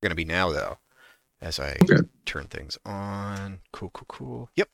[0.00, 0.78] going to be now though,
[1.40, 2.02] as I Okay.
[2.24, 3.60] turn things on.
[3.72, 4.50] Cool, cool, cool.
[4.56, 4.68] Yep.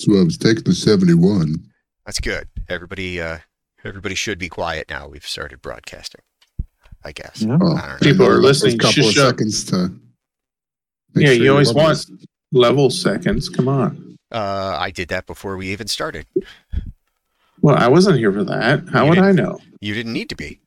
[0.00, 1.56] So I was taking the 71.
[2.06, 2.48] That's good.
[2.68, 3.38] Everybody, uh,
[3.84, 5.08] everybody should be quiet now.
[5.08, 6.20] We've started broadcasting.
[7.04, 7.42] I guess.
[7.42, 7.58] Yeah.
[7.60, 7.96] Oh, I don't know.
[8.10, 8.78] People are listening.
[8.78, 9.30] first Couple of up.
[9.36, 9.88] seconds to.
[11.14, 12.10] make Yeah, sure you always love want this.
[12.52, 13.48] level seconds.
[13.48, 14.16] Come on.
[14.32, 16.26] Uh, I did that before we even started.
[17.60, 18.88] Well, I wasn't here for that.
[18.92, 19.58] How You would I know?
[19.80, 20.60] You didn't need to be.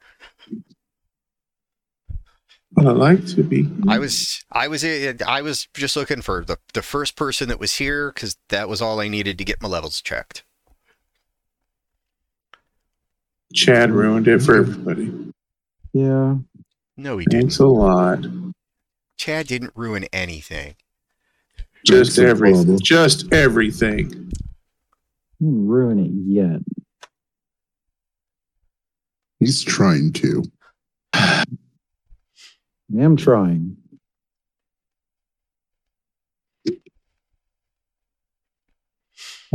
[2.73, 3.69] But I like to be.
[3.87, 7.75] I was, I was, I was just looking for the the first person that was
[7.75, 10.43] here because that was all I needed to get my levels checked.
[13.53, 15.11] Chad ruined it for everybody.
[15.91, 16.35] Yeah.
[16.95, 17.41] No, he didn't.
[17.41, 18.25] Thanks a lot.
[19.17, 20.75] Chad didn't ruin anything.
[21.85, 22.63] Just That's everything.
[22.63, 22.79] problem.
[22.83, 24.31] Just everything.
[25.39, 26.61] Didn't ruin it yet.
[29.39, 30.43] He's trying to.
[32.97, 33.77] I am trying.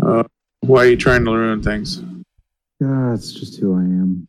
[0.02, 0.24] Uh,
[0.60, 2.02] why are you trying to ruin things?
[2.80, 4.28] Yeah, it's just who I am.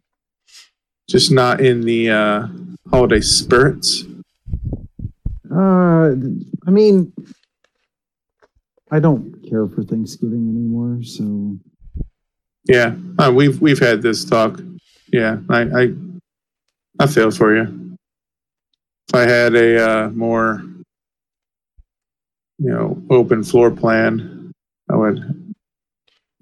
[1.09, 2.47] Just not in the uh,
[2.89, 4.03] holiday spirits.
[5.49, 6.11] Uh,
[6.65, 7.13] I mean,
[8.91, 11.57] I don't care for Thanksgiving anymore, so
[12.67, 14.59] Yeah, uh, we've we've had this talk.
[15.11, 15.93] Yeah, I I,
[16.99, 17.86] I feel for you.
[19.09, 20.63] If I had a uh, more,
[22.57, 24.51] you know, open floor plan,
[24.91, 25.53] I would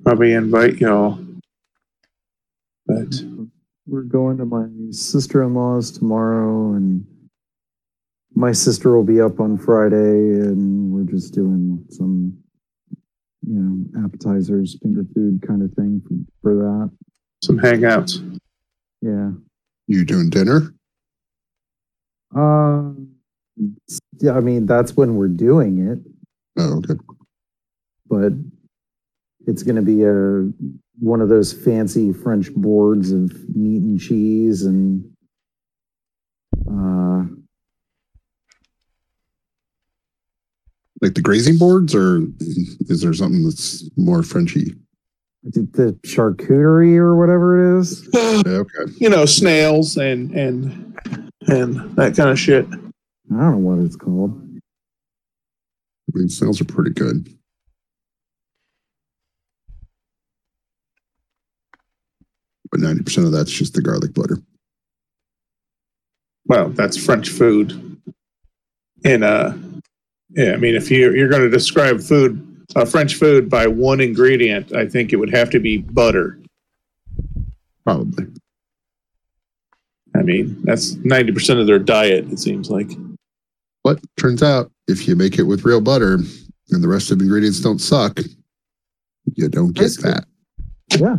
[0.04, 1.20] probably invite y'all.
[2.88, 3.22] But
[3.86, 7.06] we're going to my sister-in-law's tomorrow, and
[8.34, 12.36] my sister will be up on Friday, and we're just doing some,
[13.44, 16.92] you know, appetizers, finger food kind of thing for, for that.
[17.44, 18.40] some hangouts.
[19.02, 19.32] Yeah.
[19.86, 20.74] You doing dinner?
[22.36, 22.92] Uh,
[24.20, 24.34] yeah.
[24.36, 26.00] I mean, that's when we're doing it.
[26.58, 26.96] Oh, okay.
[28.08, 28.34] but
[29.48, 30.50] it's going to be a
[31.00, 35.04] one of those fancy French boards of meat and cheese and
[36.70, 37.24] uh,
[41.02, 44.74] Like the grazing boards, or is there something that's more Frenchy?
[45.44, 48.08] the- the charcuterie or whatever it is.
[48.16, 48.92] Okay.
[48.98, 50.95] You know, snails and and
[51.48, 52.66] and that kind of shit.
[52.68, 54.32] I don't know what it's called.
[56.08, 57.28] I mean, snails are pretty good.
[62.72, 64.38] But 90% of that's just the garlic butter.
[66.46, 68.00] Well, that's French food.
[69.04, 69.54] And uh,
[70.30, 74.02] yeah, I mean, if you you're going to describe food, uh, French food by one
[74.02, 76.40] ingredient, I think it would have to be butter.
[77.84, 78.28] Probably.
[80.18, 82.32] I mean, that's ninety percent of their diet.
[82.32, 82.92] It seems like.
[83.84, 86.16] But turns out if you make it with real butter
[86.72, 88.20] and the rest of the ingredients don't suck,
[89.34, 90.26] you don't get That's good.
[91.00, 91.18] Yeah.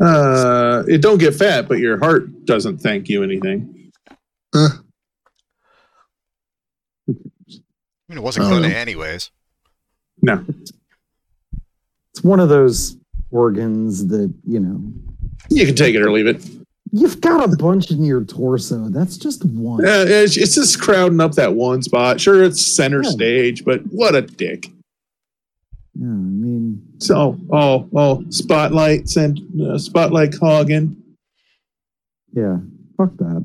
[0.00, 3.90] Uh, it don't get fat, but your heart doesn't thank you anything.
[4.54, 4.68] Uh,
[7.08, 7.12] I
[8.08, 9.30] mean, it wasn't going to anyways.
[10.22, 10.44] No,
[12.12, 12.96] It's one of those
[13.30, 14.92] organs that you know
[15.50, 16.44] you can take it or leave it.
[16.92, 18.88] you've got a bunch in your torso.
[18.88, 19.84] That's just one.
[19.84, 22.20] Uh, it's, it's just crowding up that one spot.
[22.20, 23.10] Sure, it's center Yeah.
[23.10, 24.68] stage, but what a dick.
[25.94, 30.96] Yeah, I mean, So, oh, oh, spotlights and uh, spotlight hogging.
[32.32, 32.58] yeah.
[32.96, 33.44] Fuck that.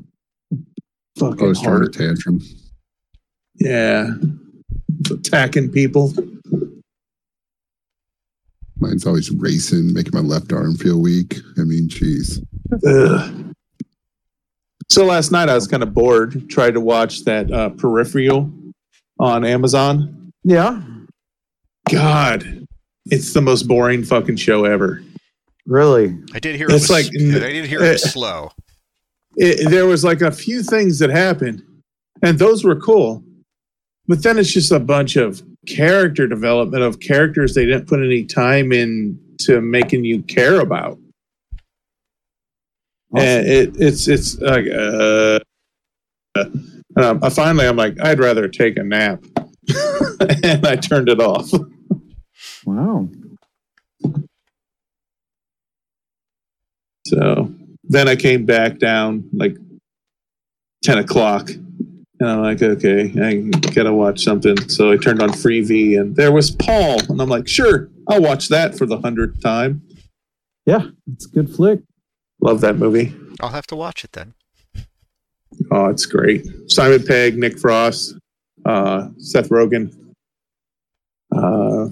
[1.19, 1.93] Fucking always throwing a heart.
[1.93, 2.41] tantrum.
[3.55, 4.09] Yeah.
[5.11, 6.11] Attacking people.
[8.79, 11.37] Mine's always racing, making my left arm feel weak.
[11.57, 12.41] I mean, geez.
[12.87, 13.53] Ugh.
[14.89, 16.49] So last night I was kind of bored.
[16.49, 18.51] Tried to watch that uh, Peripheral
[19.19, 20.31] on Amazon.
[20.43, 20.81] Yeah.
[21.89, 22.65] God,
[23.05, 25.01] it's the most boring fucking show ever.
[25.65, 26.17] Really.
[26.33, 28.51] I did hear it was, like- I did hear it was slow.
[29.35, 31.63] It, there was like a few things that happened,
[32.21, 33.23] and those were cool.
[34.07, 38.25] But then it's just a bunch of character development of characters they didn't put any
[38.25, 40.97] time in to making you care about.
[43.15, 45.39] And it, it's it's like uh,
[46.35, 49.23] um, I finally I'm like I'd rather take a nap,
[50.43, 51.51] and I turned it off.
[52.65, 53.09] Wow.
[57.05, 59.57] So then I came back down like
[60.83, 61.51] ten o'clock,
[62.23, 63.35] and I'm like, okay, I
[63.71, 64.57] gotta watch something.
[64.69, 68.47] So I turned on Freevee, and there was Paul, and I'm like, sure, I'll watch
[68.47, 69.81] that for the hundredth time.
[70.65, 71.81] Yeah, it's a good flick.
[72.39, 73.13] Love that movie.
[73.41, 74.35] I'll have to watch it then.
[75.69, 76.47] Oh, it's great.
[76.67, 78.15] Simon Pegg, Nick Frost,
[78.65, 79.93] uh, Seth Rogen.
[81.35, 81.89] Uh,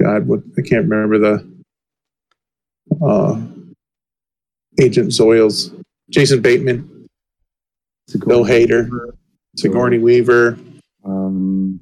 [0.00, 1.54] God, what I can't remember the
[3.06, 3.40] uh,
[4.80, 5.80] Agent Zoils,
[6.10, 7.06] Jason Bateman,
[8.26, 8.88] Bill Hader,
[9.56, 10.58] Sigourney Weaver.
[11.04, 11.80] Um,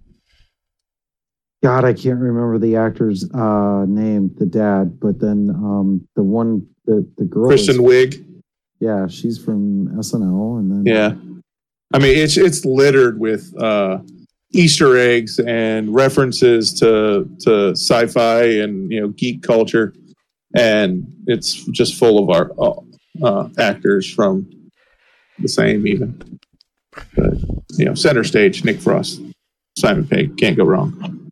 [1.62, 6.66] God, I can't remember the actor's uh, name, the dad, but then um, the one,
[6.86, 8.24] the the girl, is- Kristen Wiig.
[8.80, 11.14] yeah, she's from SNL, and then Yeah.
[11.94, 13.98] I mean, it's it's littered with uh,
[14.52, 19.92] Easter eggs and references to to sci-fi and you know geek culture,
[20.56, 22.80] and it's just full of our uh,
[23.22, 24.48] uh, actors from
[25.38, 26.40] the same even.
[27.14, 27.31] But
[27.82, 29.20] you know, center stage, Nick Frost,
[29.76, 31.28] Simon Pegg, can't go wrong.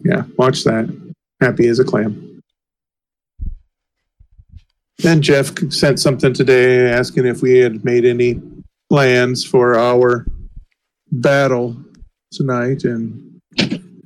[0.00, 0.88] Yeah, watch that.
[1.42, 2.40] Happy as a clam.
[5.00, 8.40] Then Jeff sent something today asking if we had made any
[8.88, 10.24] plans for our
[11.12, 11.76] battle
[12.32, 13.42] tonight and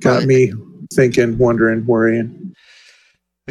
[0.01, 0.51] got me
[0.93, 2.40] thinking, wondering, worrying.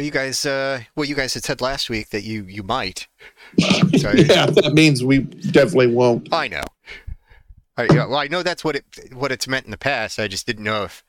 [0.01, 3.07] Well, you guys, uh, well, you guys had said last week that you you might.
[3.99, 6.27] So yeah, that means we definitely won't.
[6.33, 6.63] I know.
[7.77, 8.83] I, yeah, well, I know that's what it
[9.13, 10.17] what it's meant in the past.
[10.17, 11.03] I just didn't know if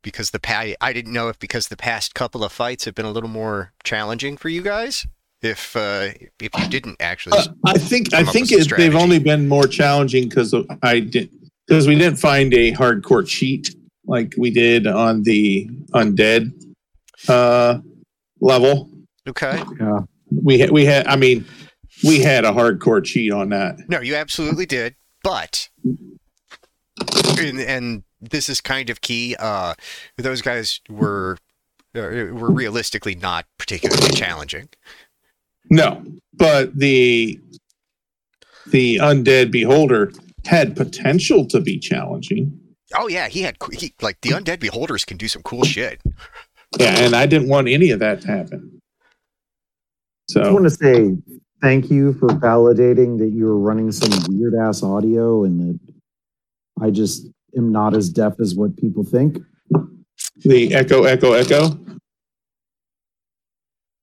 [0.00, 3.04] because the pa- I didn't know if because the past couple of fights have been
[3.04, 5.06] a little more challenging for you guys.
[5.42, 9.48] If uh, if you didn't actually, Uh, I think I think it, they've only been
[9.48, 13.76] more challenging because I didn't because we didn't find a hardcore cheat
[14.06, 16.50] like we did on the undead
[17.28, 17.78] uh,
[18.40, 18.90] level.
[19.28, 20.00] okay, yeah,
[20.30, 21.44] We had we had I mean
[22.04, 23.76] we had a hardcore cheat on that.
[23.88, 25.68] no, you absolutely did, but
[27.38, 29.36] and, and this is kind of key.
[29.38, 29.74] Uh,
[30.16, 31.38] those guys were
[31.94, 34.68] uh, were realistically not particularly challenging.
[35.70, 37.38] No, but the
[38.66, 40.12] the undead beholder
[40.46, 42.58] had potential to be challenging.
[42.96, 46.00] Oh yeah, he had he, like the undead beholders can do some cool shit.
[46.80, 48.80] Yeah, and I didn't want any of that to happen.
[50.28, 51.16] So I just want to say
[51.60, 55.80] thank you for validating that you were running some weird ass audio and that
[56.80, 59.38] I just am not as deaf as what people think.
[60.44, 61.78] the echo, echo, echo.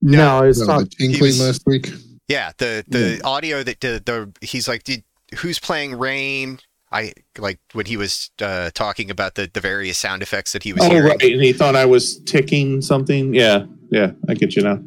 [0.01, 0.85] No, I was No, talking.
[0.85, 1.91] the tinkling was- last week.
[2.27, 5.03] Yeah, the the audio that the, the he's like, did,
[5.39, 6.59] who's playing Rain?
[6.91, 10.73] I like when he was uh, talking about the the various sound effects that he
[10.73, 11.07] was Oh, hearing.
[11.07, 11.21] right.
[11.21, 13.33] And he thought I was ticking something.
[13.33, 14.79] Yeah, yeah, I get you now.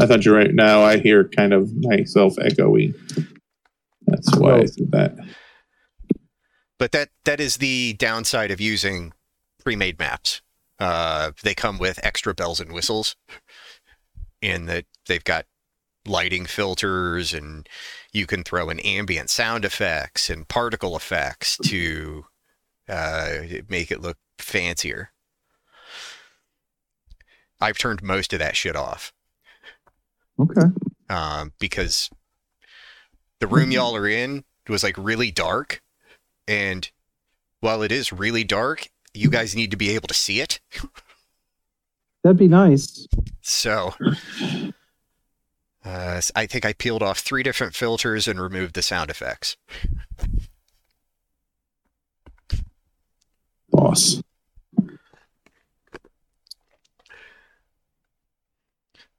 [0.00, 0.52] I thought you're right.
[0.52, 2.94] Now I hear kind of myself echoing.
[4.06, 5.16] That's why I said that.
[6.78, 9.12] But that that is the downside of using
[9.62, 10.42] pre-made maps.
[10.80, 13.14] Uh, they come with extra bells and whistles,
[14.42, 15.46] in that they've got
[16.06, 17.68] lighting filters, and
[18.12, 22.26] you can throw in ambient sound effects and particle effects to
[22.88, 25.10] uh, make it look fancier.
[27.60, 29.12] I've turned most of that shit off
[30.38, 30.66] Okay.
[31.08, 32.10] um, because
[33.40, 35.80] the room y'all are in was like really dark,
[36.46, 36.90] and
[37.60, 40.60] while it is really dark, you guys need to be able to see it.
[42.22, 43.06] That'd be nice.
[43.42, 43.94] So,
[45.84, 49.56] uh, I think I peeled off three different filters and removed the sound effects.
[53.70, 54.22] Boss.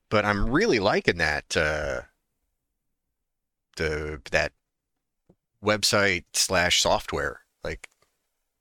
[0.09, 2.01] But I'm really liking that uh,
[3.75, 4.53] the that
[5.63, 7.41] website slash software.
[7.63, 7.89] Like,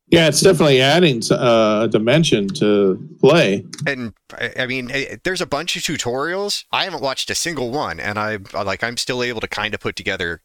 [0.09, 3.65] Yeah, it's definitely adding uh, a dimension to play.
[3.87, 4.13] and
[4.57, 6.65] I mean, eh, there's a bunch of tutorials.
[6.71, 9.81] I haven't watched a single one, and I like I'm still able to kind of
[9.81, 10.43] put together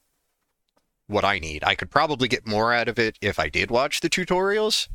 [1.08, 1.64] what I need.
[1.64, 4.88] I could probably get more out of it if I did watch the tutorials.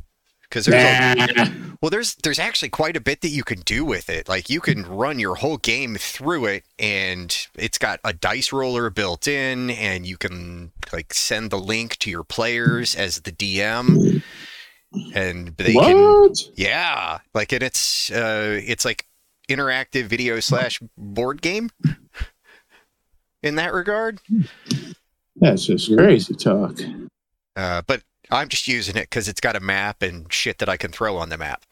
[0.42, 4.08] Because there's a, well, there's there's actually quite a bit that you can do with
[4.08, 4.28] it.
[4.28, 8.88] Like you can run your whole game through it, and it's got a dice roller
[8.90, 14.22] built in, and you can like send the link to your players as the DM,
[15.14, 19.06] and they can yeah, like and it's uh, it's like
[19.48, 21.70] interactive video slash board game
[23.42, 24.20] in that regard.
[25.36, 26.78] That's just crazy talk.
[27.56, 30.76] Uh, but I'm just using it because it's got a map and shit that I
[30.76, 31.64] can throw on the map.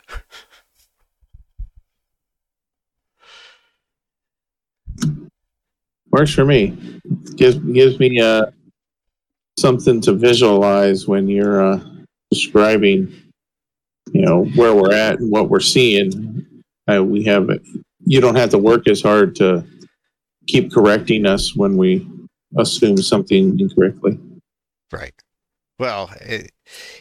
[6.10, 7.00] Works for me.
[7.36, 8.46] Gives gives me uh
[9.58, 11.80] something to visualize when you're uh,
[12.32, 13.12] describing,
[14.12, 16.46] you know, where we're at and what we're seeing.
[16.90, 17.48] Uh, we have
[18.04, 19.64] you don't have to work as hard to
[20.46, 22.08] keep correcting us when we
[22.58, 24.18] assume something incorrectly.
[24.90, 25.14] Right.
[25.78, 26.52] Well, it,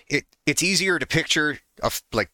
[0.07, 2.29] it it's easier to picture of like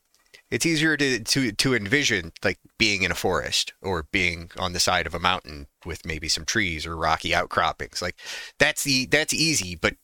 [0.49, 4.79] it's easier to, to to envision like being in a forest or being on the
[4.79, 8.01] side of a mountain with maybe some trees or rocky outcroppings.
[8.01, 8.15] Like
[8.59, 9.95] that's the that's easy, but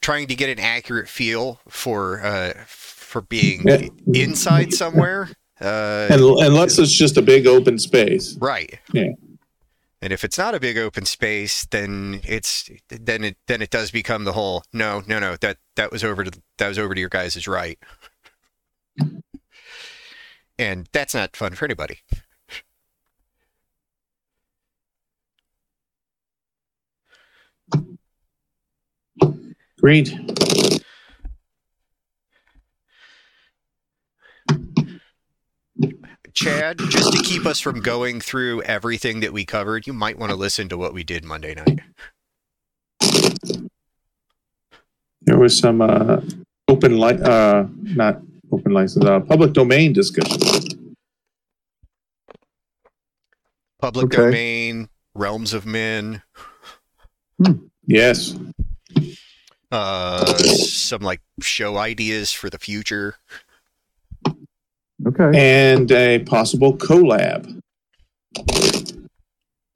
[0.00, 3.88] trying to get an accurate feel for uh for being Yeah.
[4.14, 8.36] inside somewhere uh And unless it's just a big open space.
[8.40, 8.78] right.
[8.92, 9.12] Yeah.
[10.00, 13.90] And if it's not a big open space, then it's then it then it does
[13.90, 17.00] become the whole no no no that that was over to that was over to
[17.00, 17.78] your guys' right,
[20.58, 21.98] and that's not fun for anybody.
[29.88, 30.12] Agreed.
[36.34, 40.28] Chad, just to keep us from going through everything that we covered, you might want
[40.28, 41.80] to listen to what we did Monday night.
[45.22, 46.20] There was some uh,
[46.68, 48.20] open li- uh, not
[48.52, 50.38] open license, uh, public domain discussion.
[53.80, 54.16] Public Okay.
[54.18, 56.20] domain, realms of men,
[57.86, 58.36] Yes.
[59.70, 63.16] Uh, some like show ideas for the future.
[65.06, 65.30] Okay.
[65.32, 67.60] and a possible collab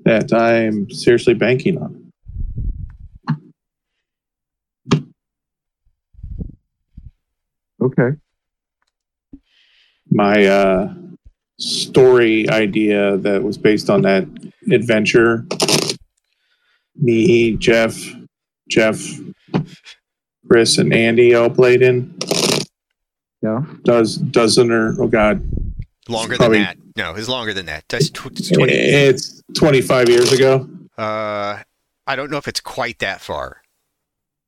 [0.01, 2.13] that I'm seriously banking on.
[7.81, 8.17] Okay.
[10.11, 10.95] My uh,
[11.59, 14.27] story idea that was based on that
[14.71, 15.47] adventure.
[16.97, 17.97] Me, Jeff,
[18.69, 19.01] Jeff,
[20.53, 22.15] Chris, and Andy all played in.
[23.41, 23.63] Yeah.
[23.85, 25.43] Does dozen or oh god,
[26.11, 26.77] Longer Probably- than that.
[26.95, 27.85] No, it's longer than that.
[27.89, 28.71] That's tw- it's 20.
[28.71, 30.69] it's 25 years ago.
[30.99, 31.63] Uh,
[32.07, 33.63] I don't know if it's quite that far.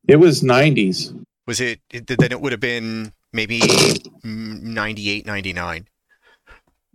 [0.06, 1.18] It was 90s.
[1.46, 5.88] Was it, it then it would have been maybe mm, 98, 99.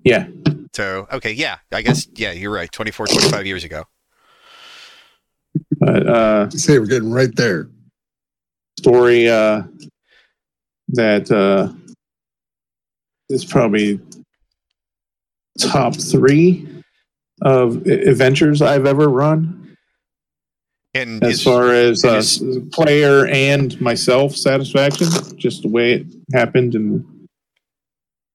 [0.03, 0.27] Yeah,
[0.73, 2.71] So, okay, yeah, I guess, yeah, you're right.
[2.71, 3.85] 24, 25 years ago.
[5.79, 7.69] but uh, Say we're getting right there.
[8.83, 9.63] Story uh,
[10.89, 11.71] that uh,
[13.29, 13.99] is probably
[15.59, 16.67] top three
[17.41, 19.75] of adventures I've ever run
[20.93, 25.07] And as is- far as uh, is- player and myself satisfaction,
[25.37, 27.03] just the way it happened and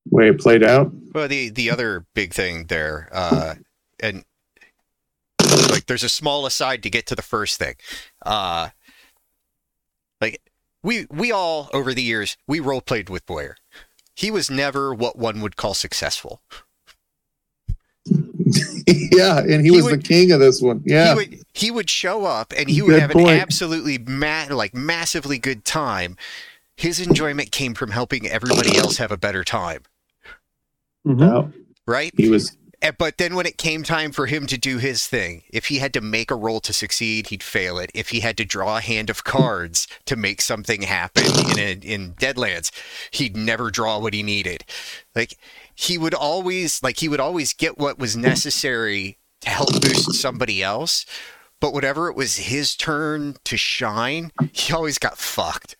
[0.06, 0.92] the way it played out.
[1.14, 3.54] well, the, the other big thing there, uh,
[4.00, 4.24] and
[5.70, 7.74] like there's a small aside to get to the first thing.
[8.24, 8.68] Uh,
[10.24, 10.40] like
[10.82, 13.56] we, we all over the years, we role played with Boyer.
[14.14, 16.40] He was never what one would call successful.
[18.86, 20.82] yeah, and he, He was would- the king of this one.
[20.84, 23.30] Yeah, he would he would show up and he would Good have point.
[23.30, 26.16] an absolutely ma- like massively good time.
[26.76, 29.82] His enjoyment came from helping everybody else have a better time,
[31.06, 31.18] Mhm.
[31.18, 31.52] No,
[31.86, 32.12] right?
[32.16, 35.42] he was Eh, but then when it came time for him to do his thing,
[35.48, 37.90] if he had to make a roll to succeed, he'd fail it.
[37.94, 41.72] If he had to draw a hand of cards to make something happen in a,
[41.72, 42.70] in Deadlands,
[43.10, 44.66] he'd never draw what he needed.
[45.14, 45.38] Like
[45.74, 50.62] he would always like he would always get what was necessary to help boost somebody
[50.62, 51.06] else.
[51.60, 55.76] But whatever it was his turn to shine, he always got fucked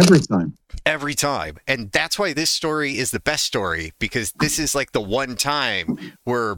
[0.00, 0.56] Every time.
[0.86, 1.58] Every time.
[1.66, 5.36] And that's why this story is the best story because this is like the one
[5.36, 6.56] time where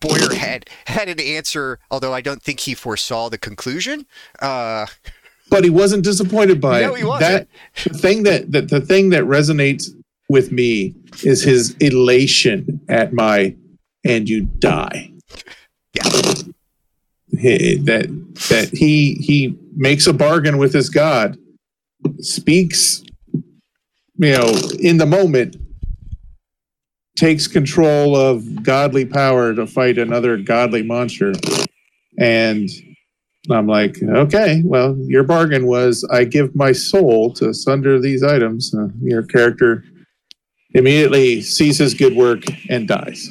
[0.00, 4.06] Boyer had had an answer, although I don't think he foresaw the conclusion.
[4.40, 4.86] Uh,
[5.50, 6.98] but he wasn't disappointed by No, it.
[6.98, 7.48] he wasn't.
[7.84, 9.88] That the thing that, that the thing that resonates
[10.28, 10.94] with me
[11.24, 13.56] is his elation at my
[14.04, 15.10] and you die.
[15.94, 16.08] yeah,
[17.38, 18.06] He- that
[18.48, 21.36] that he he makes a bargain with his god,
[22.20, 23.02] speaks,
[24.20, 25.56] you know, in the moment,
[27.16, 31.32] takes control of godly power to fight another godly monster,
[32.18, 32.68] and
[33.50, 38.74] I'm like, okay, well, your bargain was I give my soul to sunder these items.
[38.74, 39.82] Uh, your character
[40.74, 41.40] immediately
[41.78, 43.28] his good work and dies.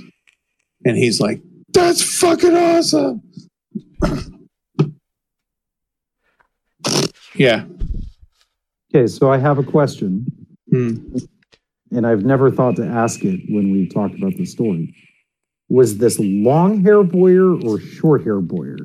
[0.85, 1.41] And he's like,
[1.73, 3.21] that's fucking awesome.
[7.35, 7.65] yeah.
[8.93, 10.25] Okay, so I have a question,
[10.71, 11.17] Hmm.
[11.91, 14.93] and I've never thought to ask it when we talked about the story.
[15.69, 18.77] Was this long hair Boyer or short hair Boyer?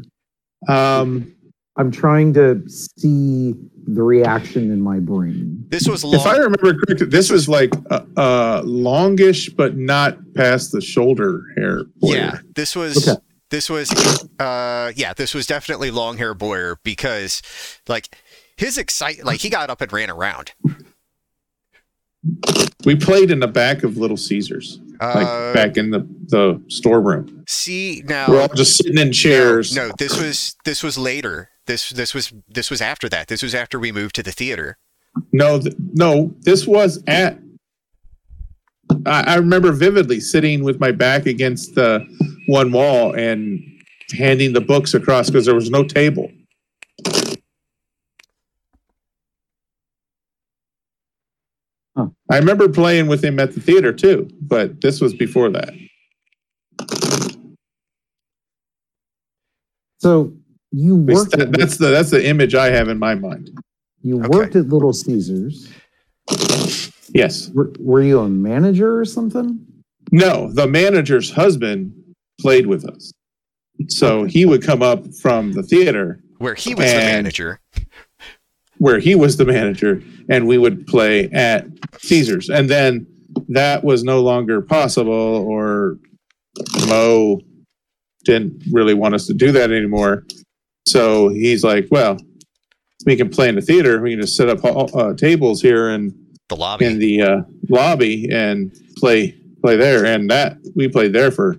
[0.69, 1.35] Um,
[1.77, 3.55] I'm trying to see
[3.87, 5.65] the reaction in my brain.
[5.69, 10.73] This was If I remember correctly, this was like uh, uh, longish, but not past
[10.73, 11.85] the shoulder hair.
[11.97, 12.17] border.
[12.19, 13.21] Yeah, this was Okay.
[13.51, 13.91] this was
[14.39, 17.43] uh yeah, this was definitely long hair Boyer because
[17.89, 18.15] like
[18.57, 20.53] his excite like he got up and ran around.
[22.85, 27.45] We played in the back of Little Caesars, like Uh, back in the the storeroom.
[27.49, 29.75] see now, We're all just sitting in chairs.
[29.75, 31.51] No, no, this was this was later.
[31.67, 33.29] This this was this was after that.
[33.29, 34.77] This was after we moved to the theater.
[35.33, 37.39] No, th- no, this was at.
[39.07, 42.05] I, I remember vividly sitting with my back against the
[42.49, 43.61] one wall and
[44.13, 46.31] handing the books across because there was no table.
[51.97, 52.09] Huh.
[52.31, 55.73] I remember playing with him at the theater too, but this was before that.
[59.99, 60.33] So
[60.73, 63.51] you worked That- at, that's the that's the image I have in my mind.
[64.03, 64.29] you Okay.
[64.29, 65.69] worked at Little Caesars.
[67.15, 67.49] Yes.
[67.55, 69.61] Were, were you a manager or something?
[70.13, 71.95] No, the manager's husband
[72.41, 73.13] played with us.
[73.89, 77.61] So he would come up from the theater Where he was the manager.
[78.79, 81.67] Where he was the manager and we would play at
[81.99, 82.49] Caesars.
[82.49, 83.07] And then
[83.49, 85.99] that was no longer possible or
[86.89, 87.41] Mo
[88.25, 90.25] didn't really want us to do that anymore.
[90.87, 92.17] So he's like, well,
[93.07, 94.01] we can play in the theater.
[94.01, 96.15] We can just set up uh, tables here and
[96.49, 96.85] The lobby.
[96.87, 97.37] in the uh,
[97.69, 100.05] lobby and play play there.
[100.05, 101.57] And that we played there for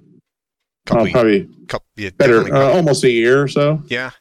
[0.85, 3.81] couple, uh, probably couple, yeah, better, uh, almost a year or so.
[3.87, 4.11] Yeah,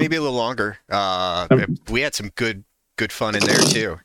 [0.00, 0.78] maybe a little longer.
[0.90, 2.64] Uh, Um, we had some good
[2.96, 3.98] good fun in there too.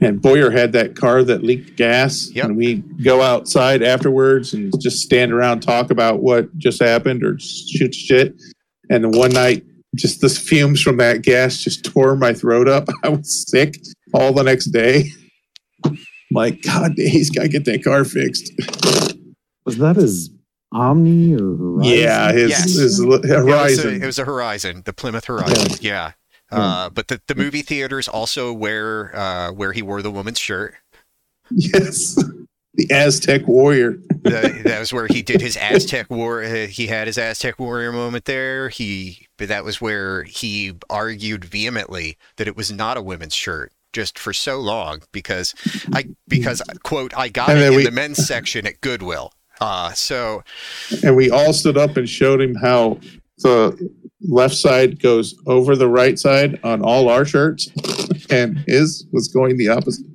[0.00, 2.44] And Boyer had that car that leaked gas, Yep.
[2.46, 7.38] and we go outside afterwards and just stand around talk about what just happened or
[7.38, 8.34] shoot shit.
[8.90, 12.88] And then one night, just the fumes from that gas just tore my throat up.
[13.04, 13.76] I was sick
[14.12, 15.12] all the next day.
[15.84, 15.96] I'm
[16.32, 18.50] like, God, he's got to get that car fixed.
[19.64, 20.28] Was that his
[20.74, 21.82] Omni or Horizon?
[21.98, 22.64] Yeah, his, Yes.
[22.74, 24.02] his It was, a, Horizon.
[24.02, 25.78] it was a Horizon, the Plymouth Horizon.
[25.80, 26.12] Yeah.
[26.50, 30.74] Uh, but the, the movie theaters also where uh, where he wore the woman's shirt.
[31.50, 32.14] yes,
[32.74, 33.96] the Aztec warrior.
[34.22, 36.42] The, that was where he did his Aztec war.
[36.44, 38.68] Uh, he had his Aztec warrior moment there.
[38.68, 43.72] He, but that was where he argued vehemently that it was not a women's shirt
[43.92, 45.54] just for so long because
[45.92, 49.32] I because quote I got And it in we- the men's section at Goodwill.
[49.60, 50.42] Uh, so
[51.02, 52.98] and we all stood up and showed him how
[53.38, 53.90] the
[54.20, 57.70] left side goes over the right side on all our shirts,
[58.30, 60.06] and his was going the opposite.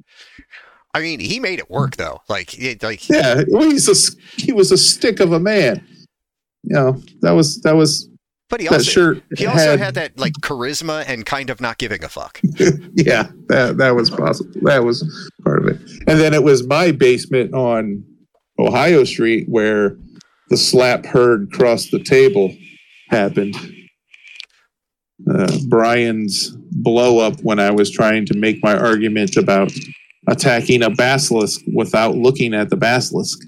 [0.94, 2.22] I mean, he made it work though.
[2.28, 5.86] Like, it, like Yeah, well, he's a he was a stick of a man.
[6.64, 8.10] You know that was that was
[8.50, 9.24] but he that also shirt.
[9.38, 12.40] he also had that like charisma and kind of not giving a fuck.
[12.94, 14.52] yeah that that was possible.
[14.64, 15.80] That was part of it.
[16.08, 18.04] And then it was my basement on
[18.60, 19.98] Ohio Street where
[20.50, 22.54] the slap heard across the table
[23.10, 23.56] happened.
[25.30, 29.72] Uh, Brian's blow up when I was trying to make my argument about
[30.28, 33.40] attacking a basilisk without looking at the basilisk.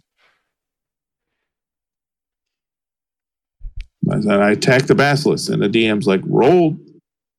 [4.11, 6.75] I said, I attacked the basilisk, and the DM's like, roll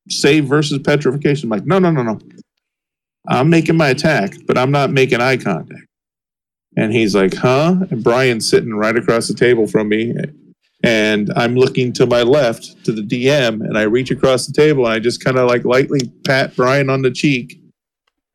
[0.09, 1.51] save versus petrification.
[1.51, 2.19] I'm like, no, no, no, no.
[3.27, 5.85] I'm making my attack, but I'm not making eye contact.
[6.75, 7.75] And he's like, huh?
[7.91, 10.15] And Brian's sitting right across the table from me.
[10.83, 14.85] And I'm looking to my left to the DM, and I reach across the table
[14.85, 17.57] and I just kind of like lightly pat Brian on the cheek.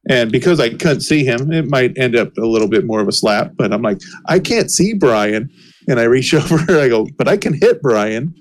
[0.08, 3.08] And because I couldn't see him, it might end up a little bit more of
[3.08, 5.50] a slap, but I'm like, I can't see Brian.
[5.86, 8.34] And I reach over and I go, but I can hit Brian.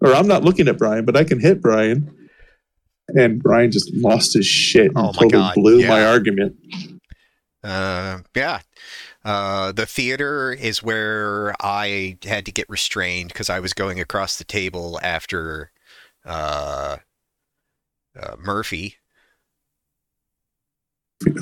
[0.00, 2.10] Or I'm not looking at Brian, but I can hit Brian.
[3.08, 6.56] And Brian just lost his shit and Oh totally God, blew my argument.
[7.62, 8.60] Uh, yeah.
[9.24, 14.36] Uh, the theater is where I had to get restrained because I was going across
[14.38, 15.72] the table after
[16.24, 16.96] uh,
[18.18, 18.96] uh, Murphy,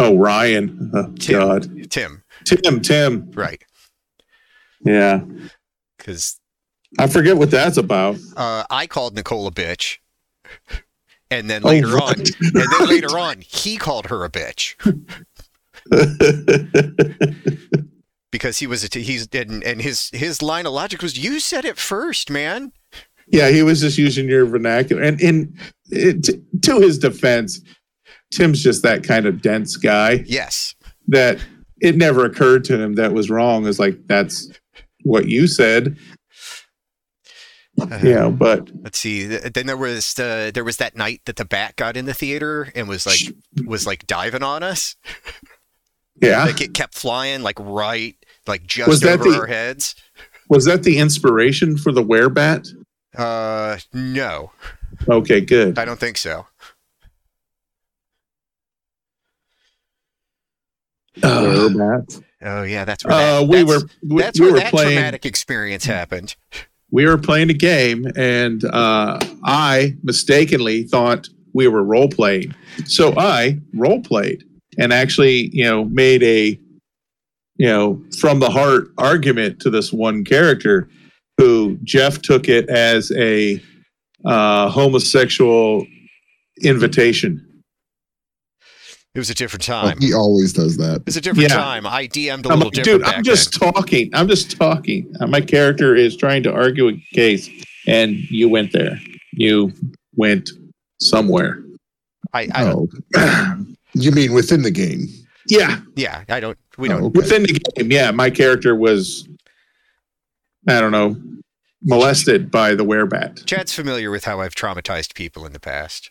[0.01, 0.91] Oh, Ryan.
[0.93, 1.39] Oh, Tim.
[1.39, 1.91] God.
[1.91, 3.31] Tim, Tim, Tim.
[3.33, 3.63] right?
[4.85, 5.21] Yeah.
[5.97, 6.41] Because
[6.99, 8.17] I forget what that's about.
[8.37, 9.99] uh, I called Nicole a bitch,
[11.31, 14.75] and then Oh, later on, and then later on, he called her a bitch
[18.31, 21.41] because he was a t- he's and, and his his line of logic was, "You
[21.41, 22.73] said it first, man."
[23.31, 25.03] yeah, he was just using your vernacular.
[25.03, 25.57] And in
[25.91, 26.29] it,
[26.63, 27.61] to his defense,
[28.33, 30.75] Tim's just that kind of dense guy Yes,
[31.09, 31.45] that
[31.81, 33.67] it never occurred to him that was wrong.
[33.67, 34.51] Is like that's
[35.05, 35.97] what you said.
[37.81, 37.99] Uh-huh.
[38.03, 39.25] you know, but Let's see.
[39.25, 42.73] Then there was the there was that night that the bat got in the theater
[42.75, 43.21] and was like
[43.67, 44.97] was like diving on us.
[46.21, 46.45] yeah.
[46.45, 49.95] Like it kept flying like right like just Was that over the- our heads.
[50.51, 52.69] Was that the inspiration for the werebat?
[53.17, 54.51] Uh, no,
[55.09, 55.79] Okay, good.
[55.79, 56.47] I don't think so.
[61.23, 62.21] Uh, Whereabouts?
[62.43, 64.71] Oh yeah, that's where uh, that, we that's, were we, that's we where were that
[64.71, 66.37] playing traumatic experience happened.
[66.93, 72.55] we were playing a game and uh, I mistakenly thought we were role playing.
[72.87, 74.45] So I role played
[74.79, 76.59] and actually, you know, made a
[77.61, 80.89] you know, from the heart argument to this one character
[81.39, 83.61] who Jeff took it as a
[84.25, 85.85] uh, homosexual
[86.63, 87.45] invitation.
[89.15, 89.99] It was a different Oh, time.
[90.01, 91.03] he always does that.
[91.09, 91.57] It's a different Yeah.
[91.57, 91.85] time.
[91.85, 94.11] I DM'd a I'm little like, different dude, I'm just talking.
[94.15, 95.13] I'm just talking.
[95.21, 97.49] Uh, My character is trying to argue a case,
[97.89, 99.01] and you went there.
[99.33, 99.73] You
[100.15, 100.49] went
[101.01, 101.61] somewhere.
[102.33, 102.89] I, I Oh,
[104.05, 105.07] you mean within the game?
[105.47, 106.59] yeah, yeah, I don't.
[106.77, 107.03] We Oh, don't.
[107.05, 107.19] okay.
[107.19, 107.91] within the game.
[107.91, 109.27] Yeah, my character was,
[110.69, 111.17] I don't know,
[111.83, 113.47] molested by the werebat.
[113.47, 116.11] Chad's familiar with how I've traumatized people in the past.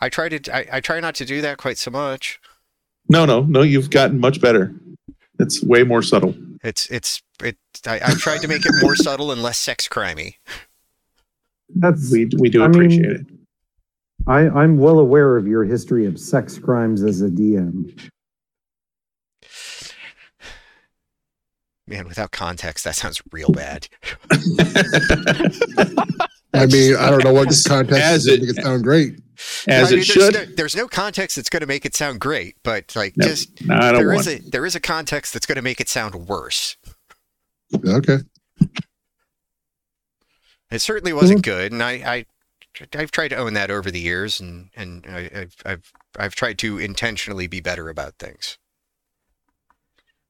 [0.00, 0.54] I try to.
[0.54, 2.40] I, I try not to do that quite so much.
[3.08, 3.62] No, no, no.
[3.62, 4.74] You've gotten much better.
[5.38, 6.34] It's way more subtle.
[6.64, 7.56] It's it's it.
[7.86, 10.34] I, I've tried to make it more subtle and less sex crimey.
[11.76, 13.26] That's We we do I mean- appreciate it.
[14.26, 18.10] I, I'm well aware of your history of sex crimes as a DM.
[21.86, 23.88] Man, without context, that sounds real bad.
[26.54, 29.20] I mean, I don't know what context As is it- make it sound great.
[29.66, 30.34] As I mean, it there's should.
[30.34, 33.66] No, there's no context that's going to make it sound great, but like No, just
[33.66, 34.20] No, I don't there want.
[34.20, 36.76] is a there is a context that's going to make it sound worse.
[37.74, 38.18] Okay.
[40.70, 41.50] It certainly wasn't hmm.
[41.50, 42.26] good, and I, I
[42.94, 46.58] I've tried to own that over the years, and and I, I've I've I've tried
[46.58, 48.58] to intentionally be better about things.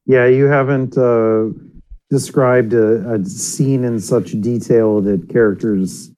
[0.07, 1.51] Yeah, you haven't uh,
[2.11, 6.11] described a, a scene in such detail that characters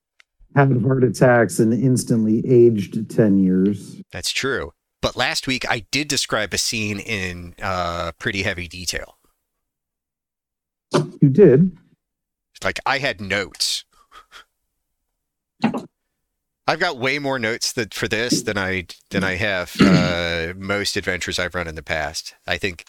[0.55, 4.01] had heart attacks and instantly aged 10 years.
[4.11, 4.71] That's true.
[5.01, 9.17] But last week I did describe a scene in uh, pretty heavy detail.
[11.21, 11.77] You did.
[12.63, 13.84] Like I had notes.
[16.67, 20.97] I've got way more notes that for this than I than I have uh, most
[20.97, 22.35] adventures I've run in the past.
[22.47, 22.85] I think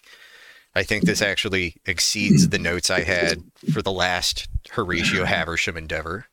[0.74, 6.26] I think this actually exceeds the notes I had for the last Horatio Haversham endeavor.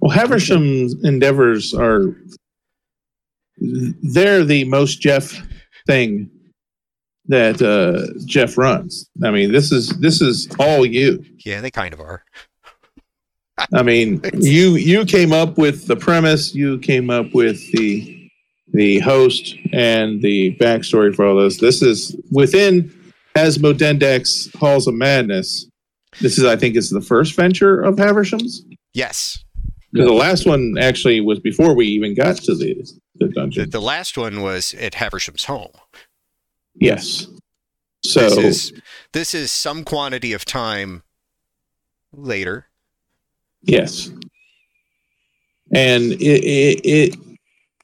[0.00, 2.14] Well, Haversham's endeavors are
[3.60, 5.40] they're the most Jeff
[5.86, 6.30] thing
[7.26, 9.08] that uh, Jeff runs.
[9.22, 11.24] I mean, this is this is all you.
[11.44, 12.24] Yeah, they kind of are.
[13.72, 18.14] I mean, you you came up with the premise, you came up with the
[18.72, 21.58] the host and the backstory for all this.
[21.58, 22.92] This is within
[23.34, 25.66] Asmodendex Halls of Madness.
[26.20, 28.62] This is, I think, is the first venture of Haversham's.
[28.92, 29.42] Yes.
[29.92, 33.70] Because the last one actually was before we even got to the, the The, dungeon.
[33.70, 35.72] the last one was at Haversham's home.
[36.74, 37.26] Yes.
[38.04, 38.72] So This is
[39.12, 41.02] this is some quantity of time
[42.12, 42.67] later.
[43.62, 44.10] Yes,
[45.74, 47.16] and it, it it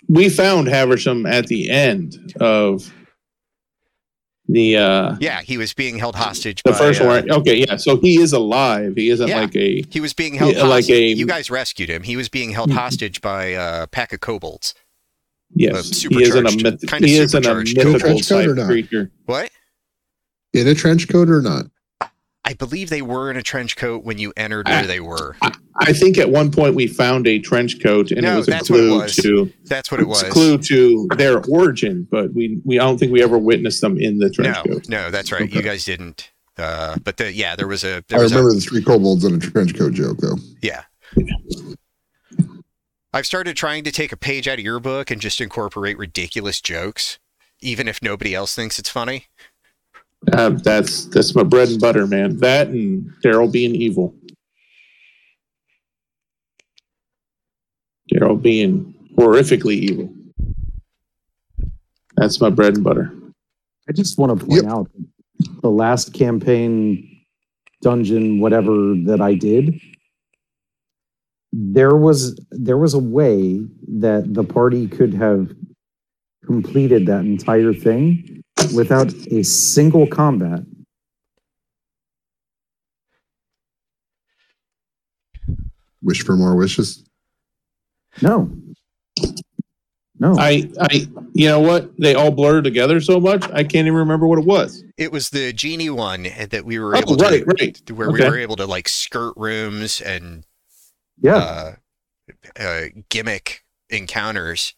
[0.09, 2.93] we found Haversham at the end of
[4.49, 7.31] the uh Yeah, he was being held hostage the by first uh, one.
[7.31, 7.77] Okay, yeah.
[7.77, 8.93] So he is alive.
[8.97, 9.41] He isn't Yeah.
[9.41, 12.03] like a He was being held Yeah, like a- you guys rescued him.
[12.03, 14.75] He was being held hostage by a pack of kobolds.
[15.55, 16.05] yes.
[16.05, 17.77] Uh, he isn't a myth- Kinda he isn't a supercharged.
[17.79, 18.67] mythical Trench coat type or not?
[18.67, 19.11] creature.
[19.25, 19.51] What?
[20.53, 21.65] In a trench coat or not?
[22.45, 25.37] I believe they were in a trench coat when you entered I- where they were.
[25.41, 25.53] I
[25.93, 28.71] think at one point we found a trench coat, and No, it was a that's
[28.71, 29.17] what clue was.
[29.17, 30.23] to That's what it was.
[30.23, 32.07] a clue to their origin.
[32.11, 34.89] But we we I don't think we ever witnessed them in the trench No, coat.
[34.89, 35.43] no, that's right.
[35.43, 35.57] Okay.
[35.57, 36.31] You guys didn't.
[36.57, 39.25] Uh, but the, yeah, there was a there I was a, remember the three kobolds
[39.25, 40.37] in a trench coat joke, though.
[40.63, 40.85] Yeah.
[43.13, 46.61] I've started trying to take a page out of your book and just incorporate ridiculous
[46.61, 47.19] jokes,
[47.61, 49.27] even if nobody else thinks it's funny.
[50.33, 52.39] Uh, that's that's my bread and butter, man.
[52.39, 54.15] That and Daryl being evil.
[58.15, 60.13] Daryl being horrifically evil.
[62.17, 63.13] That's my bread and butter.
[63.89, 64.73] I just want to point Yep.
[64.73, 64.91] out
[65.63, 67.11] the last campaign
[67.83, 69.79] dungeon, whatever that I did,
[71.53, 75.53] there was there was a way that the party could have
[76.45, 78.43] completed that entire thing
[78.75, 80.65] without a single combat.
[86.03, 87.03] wish for more wishes?
[88.23, 88.51] No.
[90.21, 90.37] No.
[90.39, 91.91] I, I, you know what?
[91.99, 94.85] They all blur together so much, I can't even remember what it was.
[94.97, 97.91] It was the genie one that we were Oh, able right, to, right.
[97.91, 100.45] where we were able to like skirt rooms and
[101.21, 101.37] yeah.
[101.37, 101.73] uh,
[102.59, 104.75] uh, gimmick encounters.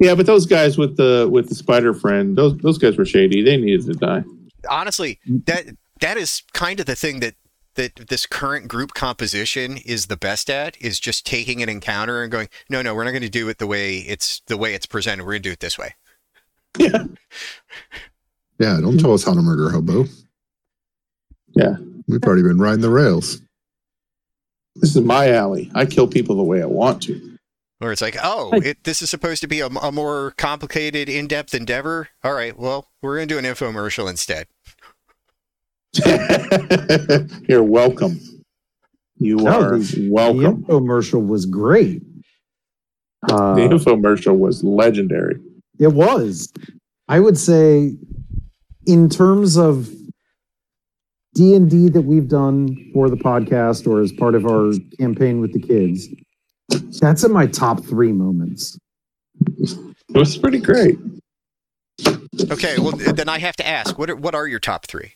[0.00, 3.42] Yeah, but those guys with the with the spider friend, those those guys were shady.
[3.44, 4.24] They needed to die.
[4.68, 5.66] Honestly, that
[6.00, 7.34] that is kind of the thing that
[7.74, 12.30] that this current group composition is the best at is just taking an encounter and
[12.30, 14.86] going, no, no, we're not going to do it the way it's the way it's
[14.86, 15.24] presented.
[15.24, 15.94] We're going to do it this way.
[16.78, 17.04] Yeah,
[18.58, 20.04] Yeah, don't tell us how to murder a hobo.
[21.56, 21.76] Yeah.
[22.06, 23.40] We've already been riding the rails.
[24.76, 25.70] this is my alley.
[25.74, 27.38] I kill people the way I want to.
[27.80, 31.54] Or it's like, oh, it, this is supposed to be a, a more complicated, in-depth
[31.54, 32.08] endeavor.
[32.22, 34.46] All right, well, we're going to do an infomercial instead.
[37.48, 38.18] You're welcome.
[39.16, 40.64] You No, are the- The welcome.
[40.64, 42.02] infomercial was great.
[43.30, 45.36] Uh, the infomercial was legendary.
[45.78, 46.52] It was.
[47.08, 47.96] I would say,
[48.86, 49.88] in terms of
[51.34, 55.40] D and D that we've done for the podcast or as part of our campaign
[55.40, 56.06] with the kids,
[57.00, 58.78] that's in my top three moments.
[59.58, 59.76] It
[60.14, 60.96] was pretty great.
[62.50, 65.12] Okay, well, then I have to ask, what are, what are your top three?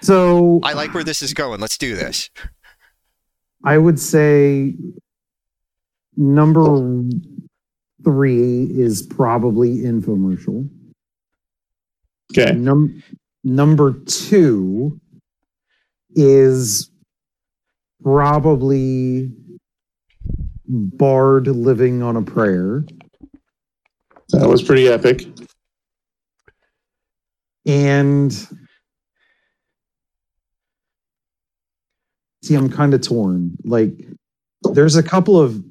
[0.00, 1.60] So I like where this is going.
[1.60, 2.30] Let's do this.
[3.64, 4.74] I would say
[6.16, 7.02] number
[8.04, 10.68] three is probably infomercial.
[12.32, 12.52] Okay.
[12.52, 13.02] Num-
[13.42, 15.00] number two
[16.14, 16.90] is
[18.02, 19.30] probably
[20.70, 22.84] Bard living on a prayer.
[24.30, 25.26] That was pretty epic.
[27.64, 28.36] And
[32.42, 33.56] see, I'm kind of torn.
[33.64, 33.92] Like,
[34.72, 35.62] there's a couple of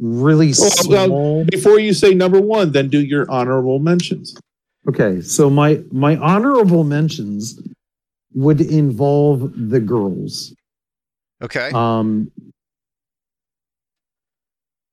[0.00, 1.44] really Well, well, small.
[1.44, 4.36] Before you say number one, then do your honorable mentions.
[4.88, 7.60] Okay, so my my honorable mentions
[8.32, 10.54] would involve the girls.
[11.42, 11.70] Okay.
[11.74, 12.30] Um,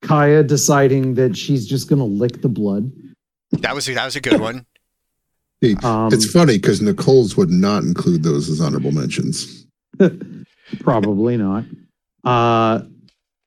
[0.02, 2.92] Kaya deciding that she's just gonna lick the blood.
[3.52, 4.66] That was that was a good one.
[5.82, 9.66] Um, it's funny because Nicole's would not include those as honorable mentions.
[10.80, 11.64] probably not.
[12.24, 12.82] Uh,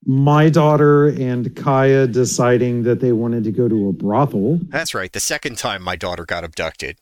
[0.05, 4.59] my daughter and Kaya deciding that they wanted to go to a brothel.
[4.69, 5.11] That's right.
[5.11, 6.97] The second time my daughter got abducted.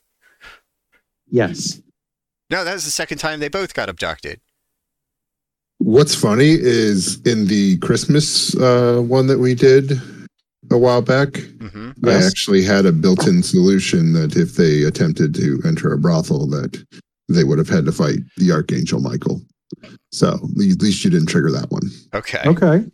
[1.29, 1.81] Yes.
[2.49, 4.39] No, that was the second time they both got abducted.
[5.79, 9.91] What's funny is in the Christmas uh, one that we did
[10.71, 12.27] a while back, hmm I Yes.
[12.27, 16.83] actually had a built-in solution that if they attempted to enter a brothel, that
[17.29, 19.41] they would have had to fight the Archangel Michael.
[20.11, 21.83] So at least you didn't trigger that one.
[22.13, 22.41] Okay.
[22.45, 22.85] Okay.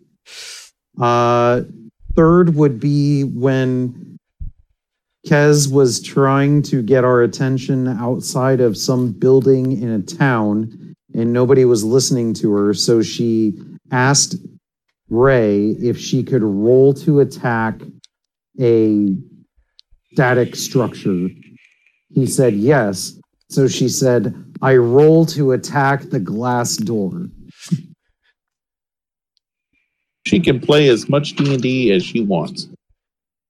[1.00, 1.62] Uh,
[2.16, 4.18] third would be when
[5.28, 11.32] Kez was trying to get our attention outside of some building in a town and
[11.32, 12.74] nobody was listening to her.
[12.74, 13.54] So she
[13.92, 14.36] asked
[15.10, 17.82] Ray if she could roll to attack
[18.60, 19.16] a
[20.12, 21.30] static structure.
[22.10, 23.18] He said yes.
[23.50, 27.28] So she said, I roll to attack the glass door.
[30.26, 32.68] She can play as much D and D as she wants.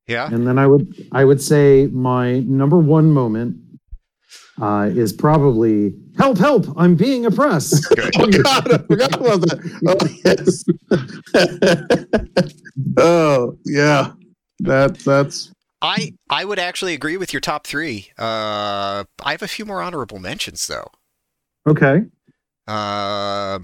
[0.07, 0.27] Yeah.
[0.27, 3.57] And then I would I would say my number one moment
[4.61, 7.87] uh, is probably help help I'm being oppressed.
[7.95, 8.11] Good.
[8.17, 9.59] Oh God, I forgot about that.
[9.87, 10.63] Oh yes.
[12.97, 14.11] oh yeah.
[14.59, 15.51] That that's
[15.83, 18.09] I I would actually agree with your top three.
[18.17, 20.87] Uh, I have a few more honorable mentions though.
[21.67, 22.03] okay.
[22.65, 23.59] Uh,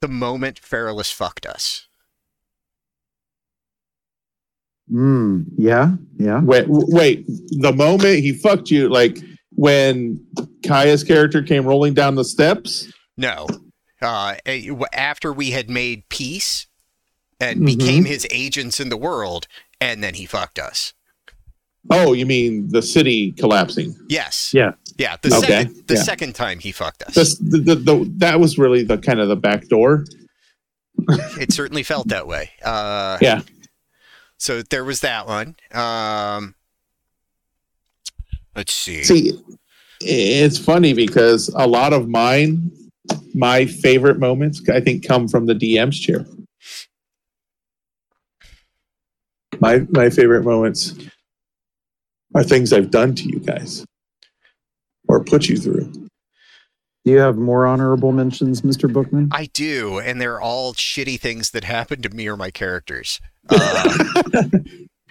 [0.00, 1.88] the moment Feralus fucked us.
[4.90, 6.40] Mm, yeah, yeah.
[6.42, 7.24] wait wait.
[7.60, 9.18] The moment he fucked you, like
[9.56, 10.24] when
[10.64, 12.92] Kaya's character came rolling down the steps.
[13.16, 13.46] No.
[14.00, 14.36] Uh,
[14.92, 16.66] after we had made peace
[17.38, 17.66] and Mhm.
[17.66, 19.46] became his agents in the world,
[19.80, 20.92] and then he fucked us.
[21.90, 23.94] Oh, you mean the city collapsing?
[24.08, 24.50] Yes.
[24.52, 24.72] Yeah.
[24.98, 25.16] Yeah.
[25.22, 26.02] The Okay, second the yeah.
[26.02, 27.14] second time he fucked us.
[27.14, 30.04] This, the, the, the, that was really the kind of the back door.
[31.08, 32.50] it certainly felt that way.
[32.62, 33.40] Uh, Yeah.
[34.36, 35.56] So there was that one.
[35.72, 36.54] Um,
[38.56, 39.02] let's see.
[39.04, 39.32] See,
[40.00, 42.70] it's funny because a lot of mine,
[43.34, 46.24] my favorite moments, I think, come from the DM's chair.
[49.60, 50.94] My my favorite moments
[52.34, 53.84] are things I've done to you guys
[55.08, 55.92] or put you through.
[57.04, 58.92] Do you have more honorable mentions, Mr.
[58.92, 59.30] Bookman?
[59.32, 63.20] I do, and they're all shitty things that happened to me or my characters.
[63.50, 64.42] Uh,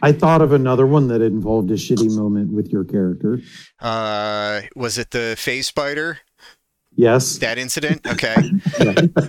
[0.02, 3.42] I thought of another one that involved a shitty moment with your character.
[3.82, 6.20] uh, was it the phase spider?
[6.96, 7.38] Yes.
[7.40, 8.08] That incident?
[8.08, 8.34] Okay.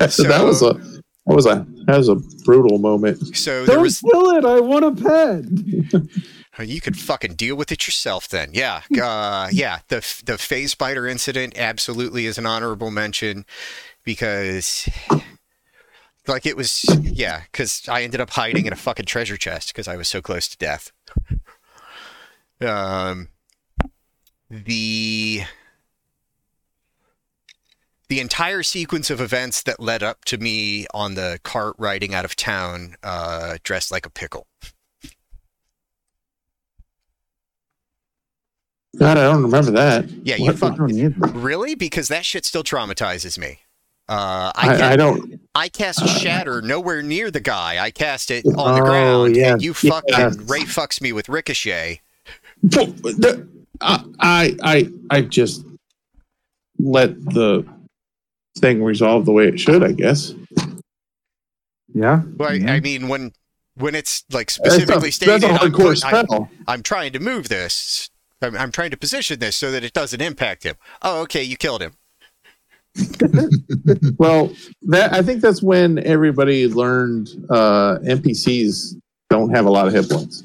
[0.08, 0.80] so that was a
[1.26, 3.36] that was a that was a brutal moment.
[3.36, 4.44] So there Don't was kill it.
[4.44, 5.02] I want a
[5.92, 6.02] pet.
[6.58, 8.50] You could fucking deal with it yourself then.
[8.52, 8.82] Yeah.
[9.00, 9.78] Uh, yeah.
[9.88, 13.46] The the phase spider incident absolutely is an honorable mention
[14.04, 14.86] because
[16.26, 19.88] like it was yeah, because I ended up hiding in a fucking treasure chest because
[19.88, 20.92] I was so close to death.
[22.60, 23.28] Um
[24.50, 25.42] the
[28.10, 32.24] the entire sequence of events that led up to me on the cart riding out
[32.24, 34.48] of town uh, dressed like a pickle.
[38.98, 40.10] God, I don't remember that.
[40.24, 40.58] Yeah, you What?
[40.58, 41.14] fuck, I don't either.
[41.38, 41.76] Really?
[41.76, 43.60] Because that shit still traumatizes me.
[44.08, 45.40] Uh, I, I, ca- I don't.
[45.54, 47.78] I cast Shatter nowhere near the guy.
[47.78, 50.46] I cast it on the Oh, ground, yes, and you fucking.
[50.48, 52.00] Ray fucks me with Ricochet.
[52.64, 53.46] The-
[53.80, 55.64] I, I I I just
[56.80, 57.64] let the
[58.60, 59.82] thing resolved the way it should.
[59.82, 60.34] I guess.
[61.94, 62.22] Yeah.
[62.36, 62.72] Well, I, yeah.
[62.72, 63.32] I mean, when
[63.74, 66.50] when it's like That's specifically a, stated, that's a I'm, hardcore I'm, spell.
[66.66, 68.10] I'm trying to move this.
[68.42, 70.76] I'm, I'm trying to position this so that it doesn't impact him.
[71.02, 71.94] Oh, okay, you killed him.
[74.18, 79.92] Well, that I think that's when everybody learned uh, NPCs don't have a lot of
[79.94, 80.42] hit points.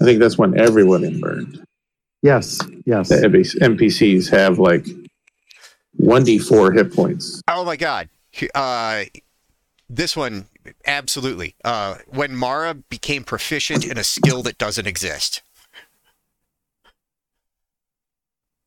[0.00, 1.64] I think that's when everybody learned
[2.22, 2.60] yes.
[2.86, 3.08] Yes.
[3.08, 4.86] that NPCs have like
[5.98, 7.42] one d four hit points.
[7.48, 8.08] Oh my god.
[8.54, 9.04] Uh,
[9.90, 10.46] this one,
[10.86, 11.54] absolutely.
[11.64, 15.42] Uh, when Mara became proficient in a skill that doesn't exist.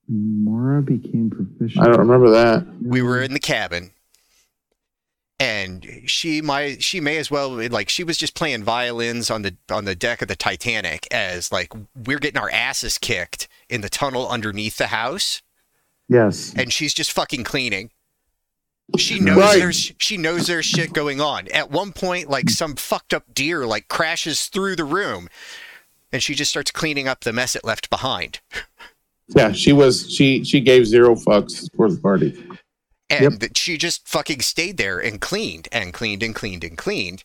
[0.08, 1.84] Mara became proficient.
[1.84, 2.65] I don't remember that.
[2.82, 3.91] we were in the cabin
[5.39, 9.56] and she might she may as well like she was just playing violins on the
[9.72, 13.89] on the deck of the Titanic as like we're getting our asses kicked in the
[13.89, 15.41] tunnel underneath the house
[16.12, 16.54] Yes.
[16.58, 17.89] and she's just fucking cleaning
[18.97, 19.58] she knows Right.
[19.60, 23.65] there's she knows there's shit going on at one point like some fucked up deer
[23.65, 25.30] like crashes through the room
[26.12, 28.41] and she just starts cleaning up the mess it left behind
[29.34, 32.43] Yeah, she was she she gave zero fucks for the party.
[33.10, 37.24] and that she just fucking stayed there and cleaned and cleaned and cleaned and cleaned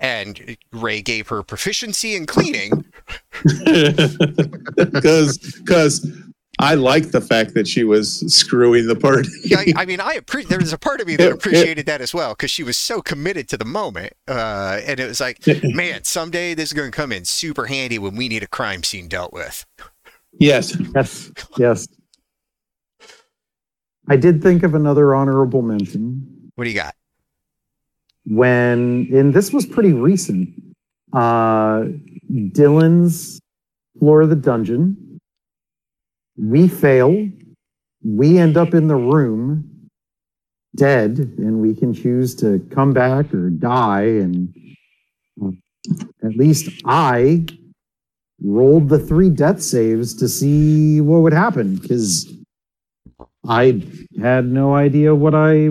[0.00, 2.86] and ray gave her proficiency in cleaning
[4.76, 6.06] Because because
[6.58, 9.28] I like the fact that she was screwing the party.
[9.56, 12.00] I, I mean i appre- there's a part of me that It- it- appreciated that
[12.00, 15.38] as well because she was so committed to the moment uh, and it was like
[15.64, 18.82] man someday this is going to come in super handy when we need a crime
[18.82, 19.64] scene dealt with
[20.38, 20.76] yes.
[20.94, 21.32] Yes.
[21.58, 21.88] Yes.
[24.08, 26.94] I did think of another honorable mention what do you got
[28.24, 30.48] when, and this was pretty recent.
[31.12, 31.86] Uh,
[32.30, 33.40] Dylan's
[33.98, 35.11] floor of the dungeon.
[36.36, 37.28] We fail.
[38.04, 39.88] We end up in the room
[40.74, 44.04] dead, and we can choose to come back or die.
[44.04, 44.54] And
[46.24, 47.46] at least I
[48.42, 52.32] rolled the three death saves to see what would happen because
[53.46, 53.82] I
[54.20, 55.70] had no idea what I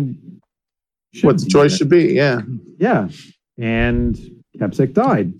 [1.13, 2.41] should What the choice should be, yeah.
[2.78, 3.10] Yeah.
[3.58, 4.17] And
[4.58, 5.34] Kepsic died.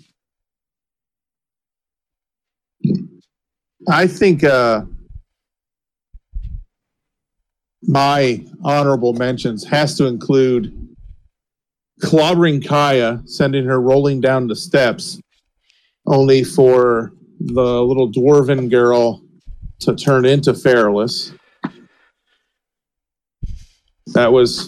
[3.88, 4.84] I think uh,
[7.84, 10.78] my honorable mentions has to include
[12.02, 15.20] clobbering Kaya, sending her rolling down the steps,
[16.08, 19.22] only for the little dwarven girl
[19.80, 21.34] to turn into Fairless.
[24.14, 24.66] That was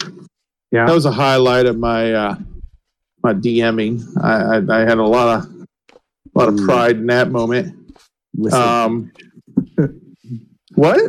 [0.72, 0.86] Yeah.
[0.86, 2.36] that was a highlight of my uh,
[3.22, 4.02] my DMing.
[4.22, 5.50] I, I, I had a lot of
[6.34, 6.64] a lot of Mm.
[6.64, 7.92] pride in that moment.
[8.34, 8.60] Whistle.
[8.60, 9.12] Um,
[10.74, 11.00] what?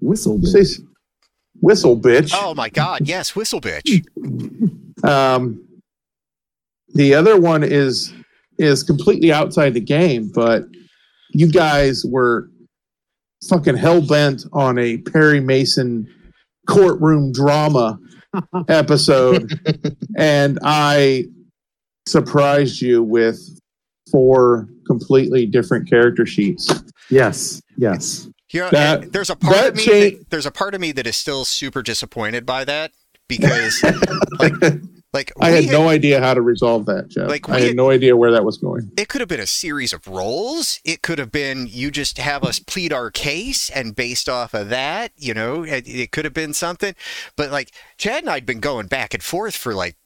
[0.00, 0.40] whistle.
[0.42, 0.62] Say bitch.
[0.62, 0.80] s-
[1.62, 2.32] Whistle, bitch.
[2.34, 4.04] oh my god yes whistle bitch
[5.04, 5.66] Um,
[6.94, 8.12] the other one is
[8.58, 10.64] is completely outside the game, but
[11.30, 12.48] you guys were
[13.48, 16.06] fucking hell bent on a Perry Mason
[16.68, 17.98] courtroom drama
[18.68, 19.50] episode,
[20.16, 21.24] and I
[22.06, 23.40] surprised you with
[24.10, 26.70] four completely different character sheets.
[27.10, 27.60] Yes.
[27.76, 28.28] Yes.
[28.52, 31.06] You know, That- there's a part of me that, there's a part of me that
[31.06, 32.92] is still super disappointed by that
[33.28, 33.82] because
[34.38, 34.52] like
[35.14, 37.28] Like I we had no idea how to resolve that, Jeff.
[37.28, 38.90] Like, I had had- no idea where that was going.
[38.96, 40.80] it could have been a series of roles.
[40.86, 44.70] It could have been you just have us plead our case, and based off of
[44.70, 46.94] that, you know, it, it could have been something.
[47.36, 49.96] But like Chad and I'd been going back and forth for like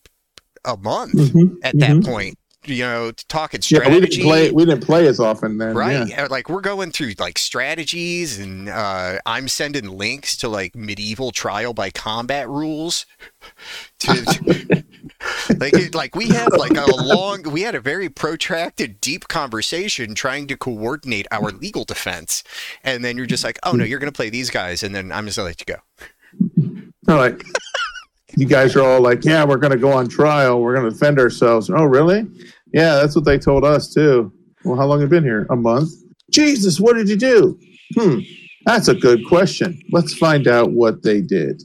[0.64, 2.04] a month Mhm, at that mhm.
[2.04, 2.38] point.
[2.66, 3.94] You know, talking Yeah, strategy.
[4.00, 4.50] we didn't play.
[4.50, 5.74] We didn't play as often then.
[5.74, 6.06] Right.
[6.08, 6.26] Yeah.
[6.30, 11.72] Like we're going through like strategies and uh, I'm sending links to like medieval trial
[11.74, 13.06] by combat rules.
[14.00, 14.84] To, to-
[15.58, 20.14] like it, like we had like a long we had a very protracted deep conversation
[20.14, 22.42] trying to coordinate our legal defense.
[22.84, 25.12] And then you're just like, "Oh no, you're going to play these guys and then
[25.12, 25.80] I'm just to let you go."
[27.04, 27.42] They're like,
[28.36, 30.60] you guys are all like, yeah, we're going to go on trial.
[30.60, 31.70] We're going to defend ourselves.
[31.70, 32.26] Oh, really?
[32.76, 34.30] Yeah, that's what they told us too.
[34.62, 35.46] Well, how long have you been here?
[35.48, 35.88] A month.
[36.30, 37.58] Jesus, what did you do?
[37.94, 38.18] Hmm,
[38.66, 39.80] that's a good question.
[39.92, 41.62] Let's find out what they did.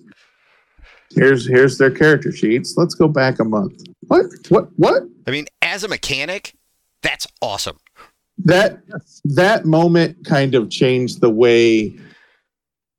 [1.14, 2.76] Here's here's their character sheets.
[2.78, 3.84] Let's go back a month.
[4.08, 4.28] What?
[4.48, 4.70] What?
[4.78, 5.04] What?
[5.28, 6.54] I mean, as a mechanic,
[7.02, 7.76] that's awesome.
[8.38, 8.80] that
[9.26, 11.94] that moment kind of changed the way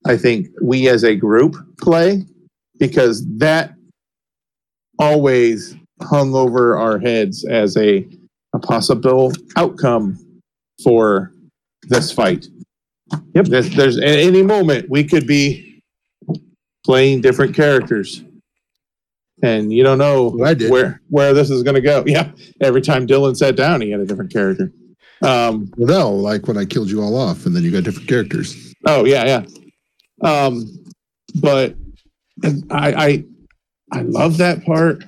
[0.04, 2.26] I think we as a group play
[2.78, 3.72] because that
[4.98, 8.06] always hung over our heads as a,
[8.54, 10.18] a possible outcome
[10.82, 11.32] for
[11.88, 12.46] this fight.
[13.34, 13.46] Yep.
[13.46, 15.82] There's, there's at any moment we could be
[16.84, 18.22] playing different characters.
[19.42, 22.04] And you don't know Well, where where this is going to go.
[22.06, 22.30] Yeah,
[22.60, 24.70] every time Dylan sat down, he had a different character.
[25.22, 28.08] Um, Well, no, like when I killed you all off, and then you got different
[28.08, 28.72] characters.
[28.86, 30.28] Oh yeah, yeah.
[30.28, 30.66] Um,
[31.40, 31.74] but
[32.44, 33.24] and I I
[33.90, 35.04] I love that part.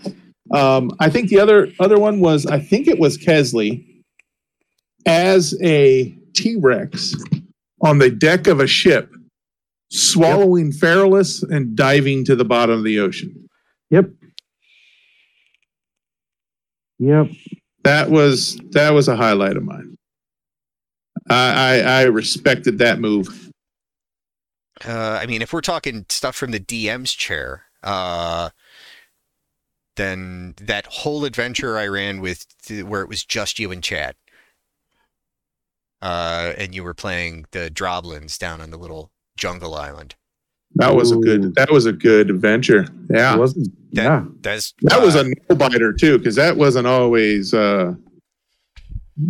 [0.54, 3.84] Um, I think the other other one was I think it was Kesley
[5.04, 7.14] as a T Rex
[7.82, 9.12] on the deck of a ship,
[9.90, 13.48] swallowing Feralus and diving to the bottom of the ocean.
[13.90, 14.10] Yep.
[17.00, 17.30] Yep.
[17.82, 19.96] That was that was a highlight of mine.
[21.28, 23.50] I I, I respected that move.
[24.86, 28.50] Uh, I mean, if we're talking stuff from the DM's chair, uh,
[29.96, 32.46] then that whole adventure I ran with,
[32.84, 34.14] where it was just you and Chad,
[36.02, 40.14] uh, and you were playing the Droblins down on the little jungle island.
[40.76, 41.22] That was a Ooh.
[41.22, 42.86] good that was a good adventure.
[43.08, 43.34] Yeah.
[43.34, 43.68] It wasn't.
[43.94, 44.24] That- yeah.
[44.40, 47.94] That's That was uh, a nail biter too, because that wasn't always uh,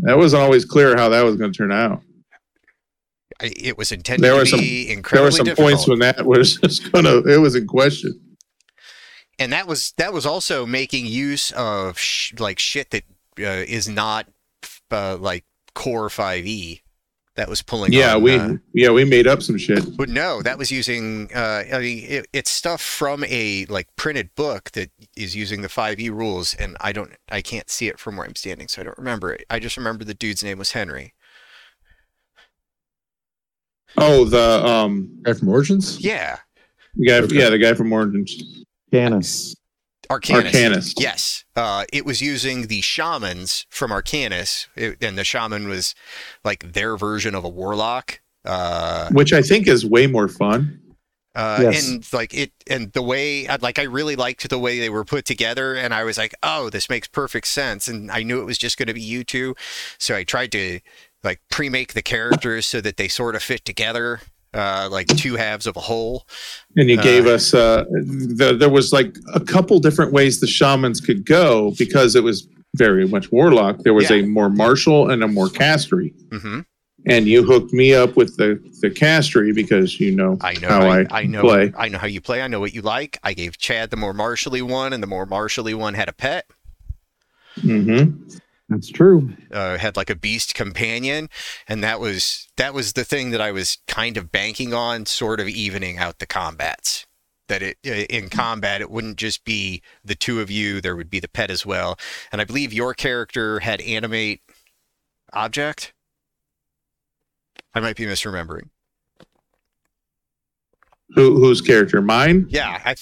[0.03, 2.01] that wasn't always clear how that was going to turn out.
[3.43, 5.69] It was intended There to were some- be There were some difficult.
[5.73, 8.19] points when that was just gonna it was in question.
[9.39, 13.05] And that was that was also making use of sh- like shit that
[13.41, 14.27] uh, is not
[14.91, 16.81] uh, like core 5e
[17.37, 19.97] that was pulling Yeah, on, we uh, yeah we made up some shit.
[19.97, 24.35] but no that was using uh, I mean it, it's stuff from a like printed
[24.37, 28.17] book that is using the 5e rules and I don't I can't see it from
[28.17, 30.73] where I'm standing so I don't remember it I just remember the dude's name was
[30.73, 31.13] Henry
[33.97, 36.01] Oh, the um Guy from Origins?
[36.01, 36.39] yeah
[36.97, 37.37] the guy Okay.
[37.37, 38.37] yeah the guy from Orange
[38.95, 39.57] Canis.
[40.11, 40.51] Arcanis.
[40.53, 40.95] Arcanis.
[40.99, 41.45] Yes.
[41.57, 45.95] Uh, it was using the shamans from Arcanis, it, and the shaman was
[46.45, 48.21] like their version of a warlock.
[48.45, 50.79] Uh, which I think is way more fun.
[51.35, 51.89] uh, Yes.
[51.89, 55.05] and like it, and the way, I'd- like, I really liked the way they were
[55.05, 57.89] put together, and I was like, oh, this makes perfect sense.
[57.89, 59.57] And I knew it was just going to be you two,
[59.99, 60.81] so I tried to
[61.25, 64.21] like pre-make the characters so that they sort of fit together,
[64.55, 66.27] uh, like two halves of a whole.
[66.77, 67.85] And you Uh, gave us uh
[68.41, 72.49] the, there was like a couple different ways the shamans could go because it was
[72.77, 73.79] very much warlock.
[73.85, 74.17] There was Yeah.
[74.19, 76.13] a more martial and a more castery.
[76.31, 76.61] hmm
[77.07, 80.81] and you hooked me up with the the castery because you know I know how
[80.83, 81.73] I, I, I know play.
[81.77, 82.41] I know how you play.
[82.41, 83.19] I know what you like.
[83.23, 86.47] I gave Chad the more martially one, and the more martially one had a pet.
[87.61, 88.11] hmm
[88.69, 89.31] That's true.
[89.53, 91.29] uh, had like a beast companion,
[91.69, 95.39] and that was that was the thing that I was kind of banking on, sort
[95.39, 97.07] of evening out the combats.
[97.49, 101.11] That it uh, in combat it wouldn't just be the two of you; there would
[101.11, 101.99] be the pet as well.
[102.33, 104.41] And I believe your character had animate
[105.35, 105.93] object.
[107.75, 108.71] I might be misremembering.
[111.15, 112.01] Who whose character?
[112.01, 112.47] Mine?
[112.49, 112.95] Yeah, I.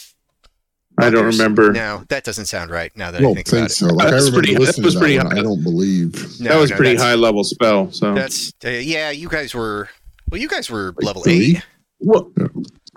[0.98, 1.72] I don't remember.
[1.72, 2.94] No, that doesn't sound right.
[2.96, 3.86] Now that I I don't think, think, about so.
[3.86, 5.32] Like, I That's remember pretty- that was pretty that one.
[5.36, 5.40] high.
[5.40, 6.40] I don't believe.
[6.40, 7.90] No, that was no, pretty high level spell.
[7.92, 9.10] So That's uh, yeah.
[9.10, 9.88] You guys were
[10.30, 10.40] well.
[10.40, 11.56] You guys were Like level three?
[11.56, 11.66] eight.
[11.98, 12.30] well,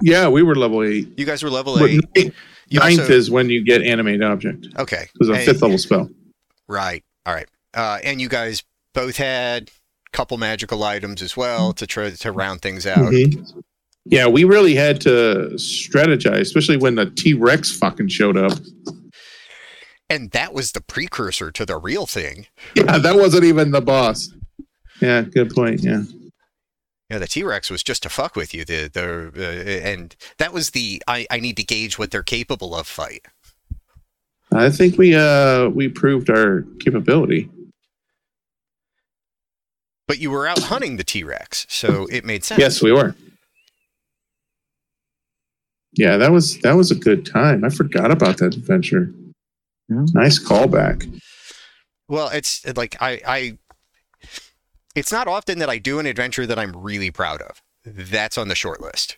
[0.01, 1.17] yeah, we were level eight.
[1.17, 2.01] You guys were level But eight.
[2.15, 2.33] ninth,
[2.71, 4.67] ninth also- is when you get animate object.
[4.77, 5.03] okay.
[5.03, 6.09] It was a Hey, fifth level spell.
[6.67, 7.03] Right.
[7.25, 7.47] All right.
[7.73, 9.69] Uh, and you guys both had
[10.07, 12.97] a couple magical items as well to try to round things out.
[13.13, 13.53] Mhm.
[14.05, 18.53] Yeah, we really had to strategize, especially when the T Rex fucking showed up.
[20.09, 22.45] and that was the precursor to the real thing.
[22.75, 24.29] Yeah, that wasn't even the boss.
[25.01, 25.81] Yeah, good point.
[25.81, 26.03] Yeah.
[27.09, 28.63] You know, the T Rex was just to fuck with you.
[28.63, 32.75] The the uh, and that was the I, I need to gauge what they're capable
[32.75, 33.25] of fight.
[34.51, 37.49] I think we uh we proved our capability.
[40.07, 42.59] But you were out hunting the T Rex, so it made sense.
[42.59, 43.15] Yes, we were.
[45.95, 47.63] Yeah, that was that was a good time.
[47.63, 49.13] I forgot about that adventure.
[49.89, 50.05] Yeah.
[50.13, 51.21] Nice callback.
[52.07, 53.57] Well, it's like I I
[54.95, 57.61] it's not often that I do an adventure that I'm really proud of.
[57.85, 59.17] That's on the short list.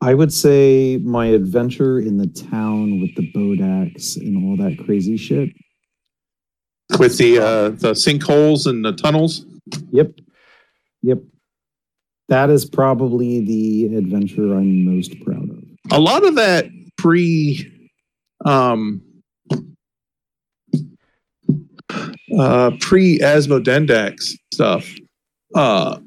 [0.00, 5.16] I would say my adventure in the town with the Bodax and all that crazy
[5.16, 5.50] shit.
[6.98, 9.44] With the uh the sinkholes and the tunnels.
[9.92, 10.12] Yep.
[11.02, 11.18] Yep.
[12.28, 15.58] That is probably the adventure I'm most proud of.
[15.90, 16.66] A lot of that
[16.96, 17.68] pre
[18.44, 19.02] um
[22.38, 24.90] uh pre Asmodendax stuff.
[25.54, 25.98] Uh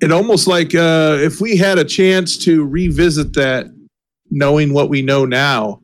[0.00, 3.66] it almost like uh if we had a chance to revisit that
[4.30, 5.80] knowing what we know now,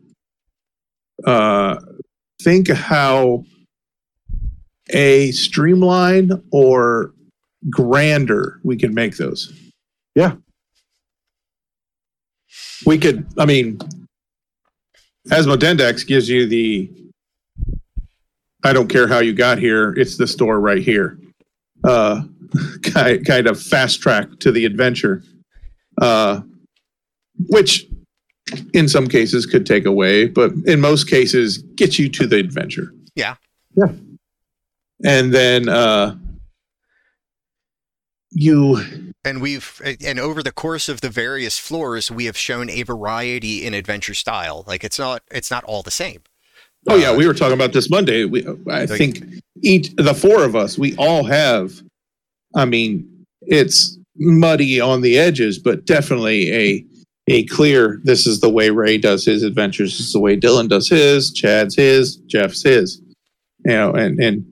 [1.27, 1.77] uh
[2.43, 3.45] think how
[4.91, 7.13] a streamline or
[7.71, 9.53] grander we can make those.
[10.15, 10.37] Yeah.
[12.87, 13.79] We could I mean
[15.29, 16.91] Asmodendax gives you the
[18.65, 21.19] I don't care how you got here, it's the store right here.
[21.85, 22.23] Uh
[22.83, 25.23] kind kind of fast track to the adventure.
[26.01, 26.41] Uh
[27.49, 27.87] which
[28.73, 32.93] in some cases could take away, but in most cases get you to the adventure.
[33.15, 33.35] Yeah.
[33.77, 33.93] Yeah.
[35.05, 36.17] And then uh
[38.31, 42.83] you And we've and over the course of the various floors, we have shown a
[42.83, 44.65] variety in adventure style.
[44.67, 46.21] Like it's not it's not all the same.
[46.89, 48.25] Oh yeah, Uh, we were talking about this Monday.
[48.25, 49.23] We, I Like- think
[49.63, 51.73] each the four of us, we all have.
[52.55, 53.07] I mean,
[53.43, 56.85] it's muddy on the edges, but definitely a
[57.31, 58.01] a clear.
[58.05, 59.99] This is the way Ray does his adventures.
[59.99, 61.31] This is the way Dylan does his.
[61.33, 62.17] Chad's his.
[62.27, 63.01] Jeff's his.
[63.67, 64.45] You know, and and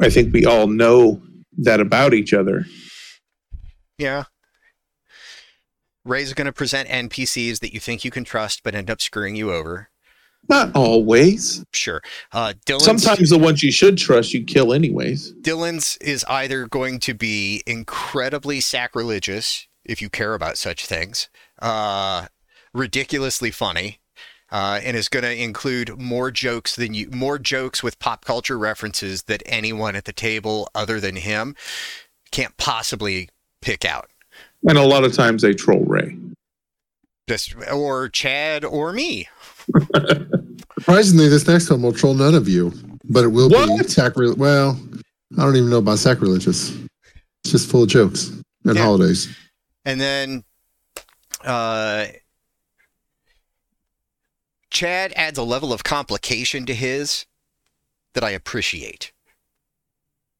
[0.00, 1.20] I think we all know
[1.58, 2.64] that about each other.
[3.98, 4.24] Yeah.
[6.04, 9.36] Ray's going to present NPCs that you think you can trust, but end up screwing
[9.36, 9.90] you over.
[10.48, 11.64] Not always.
[11.72, 12.02] Sure.
[12.32, 15.32] Uh, Dylan's, Sometimes the ones you should trust, you kill anyways.
[15.34, 21.28] Dylan's is either going to be incredibly sacrilegious, if you care about such things,
[21.60, 22.26] uh,
[22.74, 24.00] ridiculously funny,
[24.50, 28.58] uh, and is going to include more jokes than you, more jokes with pop culture
[28.58, 31.54] references that anyone at the table other than him
[32.32, 33.28] can't possibly
[33.62, 34.10] pick out.
[34.68, 36.16] And a lot of times they troll Ray.
[37.28, 39.28] Just, or Chad or me.
[40.78, 42.72] Surprisingly, this next one will troll none of you,
[43.08, 44.38] but it will be What?
[44.38, 44.78] Well,
[45.38, 46.70] I don't even know about sacrilegious.
[47.44, 48.28] It's just full of jokes
[48.64, 48.82] and Yeah.
[48.82, 49.28] holidays.
[49.84, 50.44] And then
[51.44, 52.06] uh,
[54.70, 57.26] Chad adds a level of complication to his
[58.14, 59.11] that I appreciate.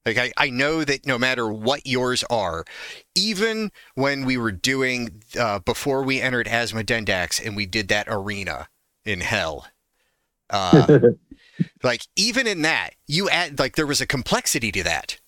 [0.05, 2.65] Like I, I know that no matter what yours are,
[3.15, 8.69] even when we were doing uh, before we entered Asmodendax and we did that arena
[9.05, 9.67] in hell,
[10.51, 10.99] uh,
[11.83, 15.21] like even in that you add like there was a complexity to that.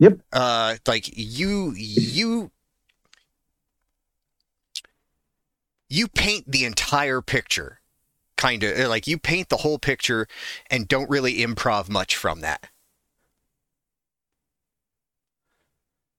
[0.00, 0.20] Yep.
[0.32, 2.50] Uh, like you you
[5.88, 7.80] you paint the entire picture
[8.36, 10.28] kind of like you paint the whole picture
[10.70, 12.68] and don't really improv much from that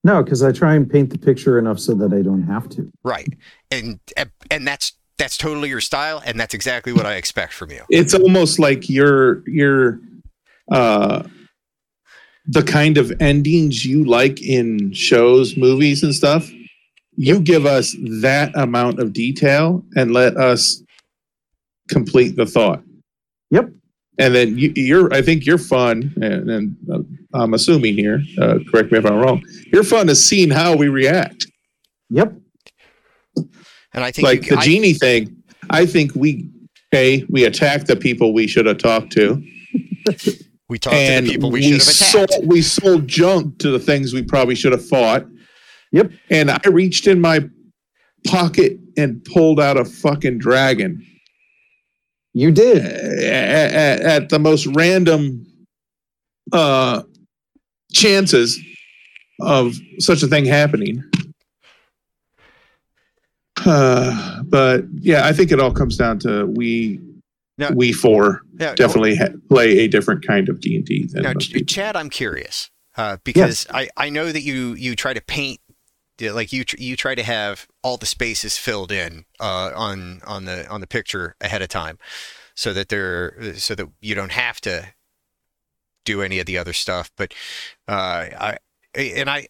[0.03, 2.91] no, because I try and paint the picture enough so that I don't have to.
[3.03, 3.33] right
[3.71, 3.99] and
[4.49, 8.13] and that's that's totally your style and that's exactly what i expect from you it's
[8.13, 9.99] almost like you're you're
[10.71, 11.21] uh
[12.45, 16.49] the kind of endings you like in shows movies and stuff
[17.17, 20.81] you give us that amount of detail and let us
[21.89, 22.81] complete the thought
[23.51, 23.71] Yep.
[24.19, 26.99] And then you, you're i think you're fun and, and uh,
[27.33, 29.43] i'm assuming here uh, correct me if i'm wrong
[29.73, 31.47] your fun is seeing how we react
[32.11, 32.33] Yep.
[33.35, 36.49] and i think like you, the I- genie thing i think we
[36.93, 39.41] okay we attacked the people we should have talked to
[40.69, 43.71] we talked to the people we, we, should have attacked sold, we sold junk to
[43.71, 45.25] the things we probably should have fought.
[45.91, 46.11] Yep.
[46.29, 47.49] And I reached in my
[48.27, 51.03] pocket and pulled out a fucking dragon
[52.33, 52.77] You did.
[52.85, 55.45] at, at the most random
[56.51, 57.03] uh,
[57.93, 58.59] chances
[59.41, 61.03] of such a thing happening.
[63.65, 66.99] Uh, but yeah, I think it all comes down to we
[67.61, 71.33] uh, we four Yeah, definitely ha- play a different kind of D and D Now,
[71.33, 75.59] Ch- Chad, I'm curious uh, because I, I know that you you try to paint
[76.21, 80.45] like you tr- you try to have all the spaces filled in uh, on on
[80.45, 81.97] the on the picture ahead of time,
[82.55, 84.93] so that they're so that you don't have to
[86.05, 87.11] do any of the other stuff.
[87.15, 87.33] But
[87.87, 88.57] uh, I
[88.95, 89.47] and I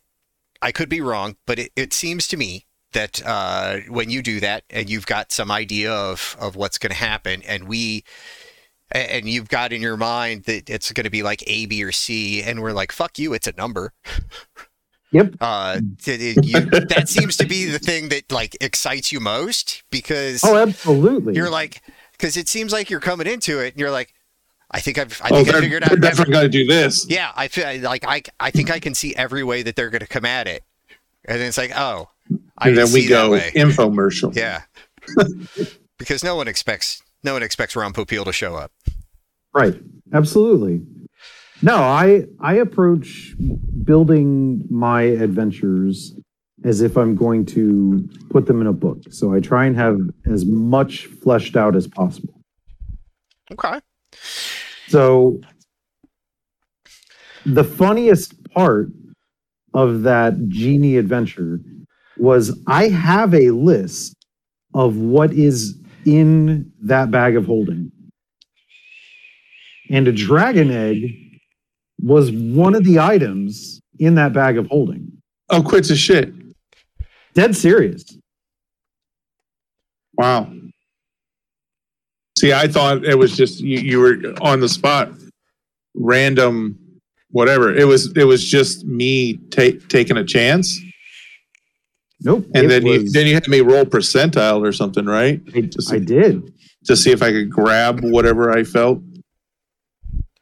[0.61, 4.39] I could be wrong, but it, it seems to me that uh, when you do
[4.39, 8.03] that and you've got some idea of of what's going to happen, and we
[8.91, 11.91] and you've got in your mind that it's going to be like A, B, or
[11.91, 13.93] C, and we're like, "Fuck you, it's a number."
[15.11, 15.35] Yep.
[15.41, 19.83] Uh, it- it- you, that seems to be the thing that like excites you most
[19.91, 21.35] because Oh, absolutely.
[21.35, 21.81] you're like,
[22.11, 24.13] because it seems like you're coming into it and you're like,
[24.71, 27.07] "I think I've, I oh, think I they're, figured they're definitely going to do this.
[27.09, 30.01] yeah, I feel like I, I think I can see every way that they're going
[30.01, 30.63] to come at it,
[31.25, 32.09] and then it's like, oh,
[32.57, 34.35] I and didn't then we see go infomercial.
[34.35, 34.61] Yeah,
[35.97, 38.71] because no one expects no one expects Ron Popeil to show up.
[39.53, 39.75] Right.
[40.13, 40.81] Absolutely.
[41.61, 43.35] No, I I approach
[43.83, 46.15] building my adventures
[46.63, 48.99] as if I'm going to put them in a book.
[49.09, 52.33] So I try and have as much fleshed out as possible.
[53.51, 53.79] Okay.
[54.87, 55.39] So
[57.45, 58.89] the funniest part
[59.73, 61.59] of that genie adventure
[62.17, 64.15] was I have a list
[64.73, 67.91] of what is in that bag of holding.
[69.89, 71.28] And a dragon egg
[72.01, 75.11] was one of the items in that bag of holding.
[75.49, 76.33] Oh, quits a shit.
[77.33, 78.17] Dead serious.
[80.17, 80.51] Wow.
[82.37, 85.11] See, I thought it was just you, you were on the spot,
[85.93, 86.77] random,
[87.31, 87.75] whatever.
[87.75, 90.79] It was it was just me take taking a chance,
[92.21, 92.45] Nope.
[92.55, 95.41] and then you then you had me roll percentile or something, right?
[95.53, 96.53] I, I did.
[96.85, 99.01] To see if I could grab whatever I felt.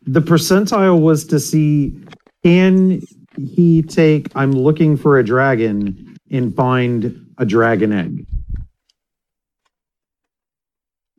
[0.07, 1.99] The percentile was to see
[2.43, 3.01] can
[3.37, 8.25] he take I'm looking for a dragon and find a dragon egg.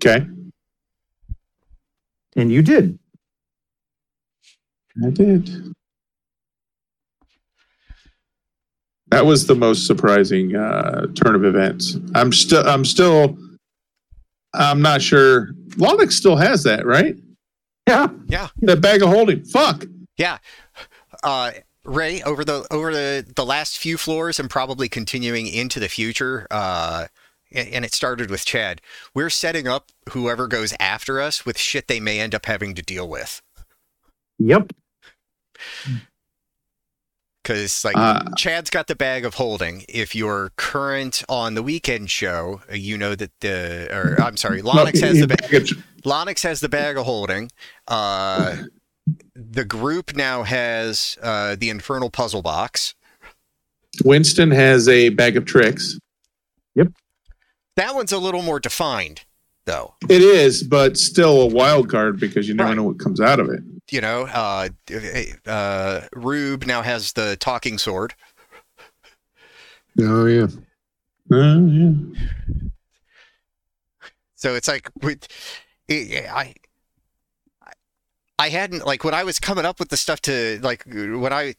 [0.02, 0.26] Okay,
[2.36, 2.98] And you did.
[5.04, 5.74] I did.
[9.08, 11.96] That was the most surprising uh, turn of events.
[12.14, 13.36] I'm still I'm still
[14.54, 15.48] I'm not sure.
[15.70, 17.16] Lonix still has that, right?
[17.88, 18.08] Yeah.
[18.28, 18.48] Yeah.
[18.62, 19.44] That bag of holding.
[19.44, 19.84] Fuck.
[20.16, 20.38] Yeah.
[21.24, 21.52] Uh,
[21.84, 26.46] Ray, over the over the, the last few floors and probably continuing into the future,
[26.50, 27.06] uh,
[27.50, 28.82] and, and it started with Chad.
[29.14, 32.82] We're setting up whoever goes after us with shit they may end up having to
[32.82, 33.40] deal with.
[34.38, 34.72] Yep.
[37.42, 39.84] Because like Uh, Chad's got the bag of holding.
[39.88, 45.00] If you're current on the weekend show, you know that the or I'm sorry, Lonix
[45.00, 45.68] has the bag.
[46.08, 47.50] Lonix has the bag of holding.
[47.86, 48.56] Uh,
[49.34, 52.94] the group now has uh, the infernal puzzle box.
[54.04, 55.98] Winston has a bag of tricks.
[56.74, 56.88] Yep.
[57.76, 59.24] That one's a little more defined,
[59.64, 59.94] though.
[60.08, 62.76] It is, but still a wild card because you never Right.
[62.76, 63.60] know what comes out of it.
[63.90, 64.68] You know, uh,
[65.46, 68.14] uh, Rube now has the talking sword.
[70.00, 70.46] Oh yeah.
[71.32, 71.92] Uh, yeah.
[74.36, 74.90] So it's like
[75.88, 76.54] with I
[78.38, 81.54] I hadn't like when I was coming up with the stuff to like when I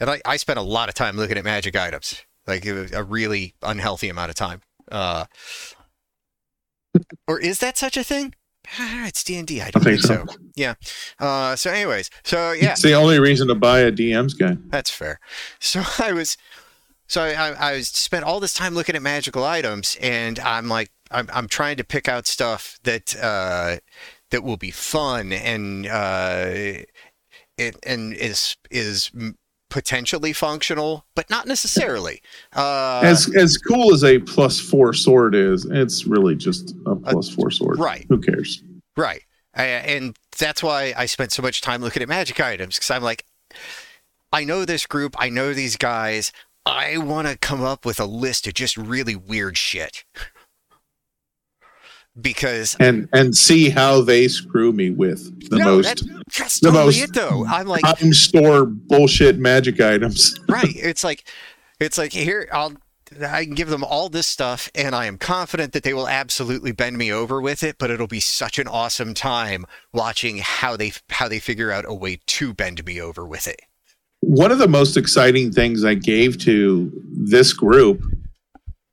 [0.00, 2.22] and I, I spent a lot of time looking at magic items.
[2.46, 4.62] Like it was a really unhealthy amount of time.
[4.90, 5.26] Uh
[7.26, 8.34] or is that such a thing?
[9.06, 9.60] It's D and D.
[9.60, 10.34] I I don't think think so.
[10.56, 10.74] so.
[11.18, 14.56] Uh, so, anyways, so yeah, It's the only reason to buy a DM's guy.
[14.70, 15.20] That's fair.
[15.60, 16.36] So I was,
[17.06, 20.68] so I, I, I was spent all this time looking at magical items, and I'm
[20.68, 23.76] like, I'm, I'm trying to pick out stuff that uh,
[24.30, 26.50] that will be fun and uh,
[27.56, 29.10] it and is is
[29.70, 32.22] potentially functional, but not necessarily.
[32.54, 37.28] Uh, as as cool as a plus four sword is, it's really just a plus
[37.28, 37.78] four sword.
[37.78, 38.06] right.
[38.08, 38.62] Who cares?
[38.96, 39.22] Right.
[39.54, 43.02] I, and that's why I spent so much time looking at magic items because I'm
[43.02, 43.24] like,
[44.32, 46.32] I know this group, I know these guys.
[46.66, 50.04] I want to come up with a list of just really weird shit.
[52.20, 56.68] Because And and see how they screw me with the no, most that- that's the
[56.70, 57.44] totally most- it though.
[57.46, 60.38] I'm like, time store bullshit magic items.
[60.48, 60.64] right.
[60.76, 61.24] It's like,
[61.80, 62.74] it's like here I'll.
[63.20, 66.72] I can give them all this stuff, and I am confident that they will absolutely
[66.72, 67.76] bend me over with it.
[67.78, 71.94] But it'll be such an awesome time watching how they how they figure out a
[71.94, 73.60] way to bend me over with it.
[74.20, 78.02] One of the most exciting things I gave to this group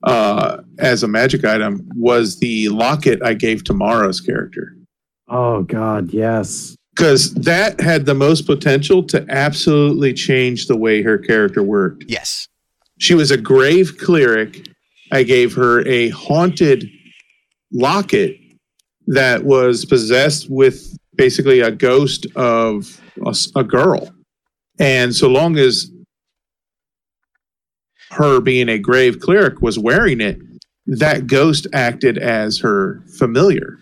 [0.04, 4.76] uh, as a magic item was the locket I gave to Mara's character.
[5.28, 6.76] Oh God, yes.
[6.96, 12.06] because that had the most potential to absolutely change the way her character worked.
[12.08, 12.48] Yes.
[13.00, 14.68] She was a grave cleric.
[15.12, 16.88] I gave her a haunted
[17.72, 18.38] locket
[19.08, 23.02] that was possessed with basically a ghost of
[23.56, 24.14] a girl.
[24.80, 25.91] And so long as
[28.12, 30.38] her being a grave cleric was wearing it,
[30.86, 33.78] that ghost acted as her familiar,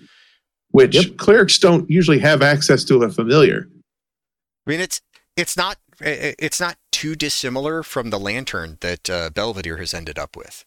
[0.71, 1.17] which Yep.
[1.17, 3.67] clerics don't usually have access to a familiar.
[4.67, 5.01] I mean, it's
[5.35, 10.35] it's not it's not too dissimilar from the lantern that uh, Belvedere has ended up
[10.37, 10.63] with.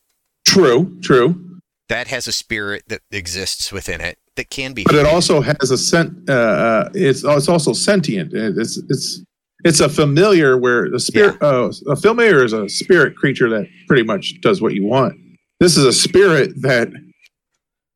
[0.46, 1.60] True, true.
[1.88, 4.82] That has a spirit that exists within it that can be.
[4.84, 6.28] but it also has a sent.
[6.28, 8.32] Uh, uh, it's it's also sentient.
[8.34, 9.22] It's it's
[9.64, 11.40] it's a familiar where the spirit.
[11.42, 15.14] Uh, a familiar is a spirit creature that pretty much does what you want.
[15.60, 16.88] This is a spirit that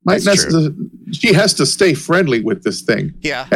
[0.04, 0.74] might necessarily.
[1.12, 3.12] She has to stay friendly with this thing.
[3.20, 3.46] yeah.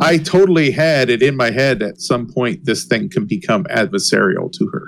[0.00, 4.52] I totally had it in my head at some point this thing can become adversarial
[4.52, 4.82] to her,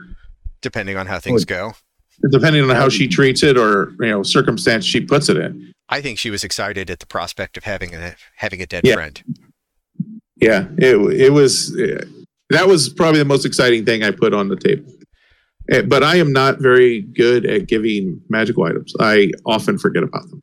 [0.62, 1.72] Depending on how things go,
[2.30, 5.72] depending on how she treats it or you know circumstance she puts it in.
[5.88, 8.94] I think she was excited at the prospect of having a having a dead Yeah.
[8.94, 9.20] friend.
[10.36, 12.04] Yeah, it it was uh,
[12.50, 14.92] that was probably the most exciting thing I put on the table.
[15.72, 18.92] Uh, But I am not very good at giving magical items.
[19.00, 20.42] I often forget about them.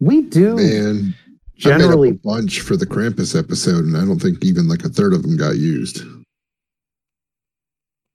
[0.00, 1.14] We do Man,
[1.56, 4.68] generally I made up a bunch for the Krampus episode, and I don't think even
[4.68, 6.02] like a third of them got used.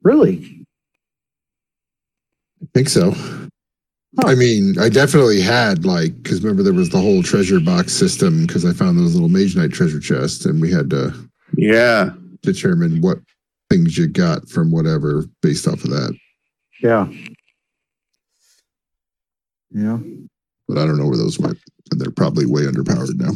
[0.01, 0.65] really.
[2.61, 3.13] I think so.
[4.21, 8.45] I mean, I definitely had like because remember there was the whole treasure box system
[8.45, 11.13] because I found those little Mage Knight treasure chests, and we had to
[11.57, 12.11] Yeah,
[12.41, 13.19] determine what
[13.69, 16.15] things you got from whatever based off of that.
[16.81, 17.07] Yeah.
[19.71, 19.97] Yeah.
[20.67, 21.57] But I don't know where those went,
[21.91, 23.31] and they're probably way underpowered now.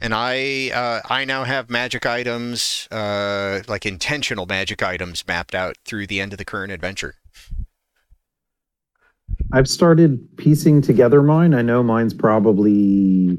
[0.00, 5.76] And I uh, I now have magic items, uh, like intentional magic items, mapped out
[5.84, 7.14] through the end of the current adventure.
[9.52, 11.52] I've started piecing together mine.
[11.54, 13.38] I know mine's probably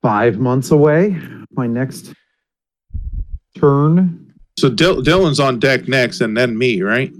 [0.00, 1.16] five months away.
[1.52, 2.12] My next
[3.58, 4.32] turn.
[4.58, 7.12] so Dil- Dylan's on deck next, and then me, right?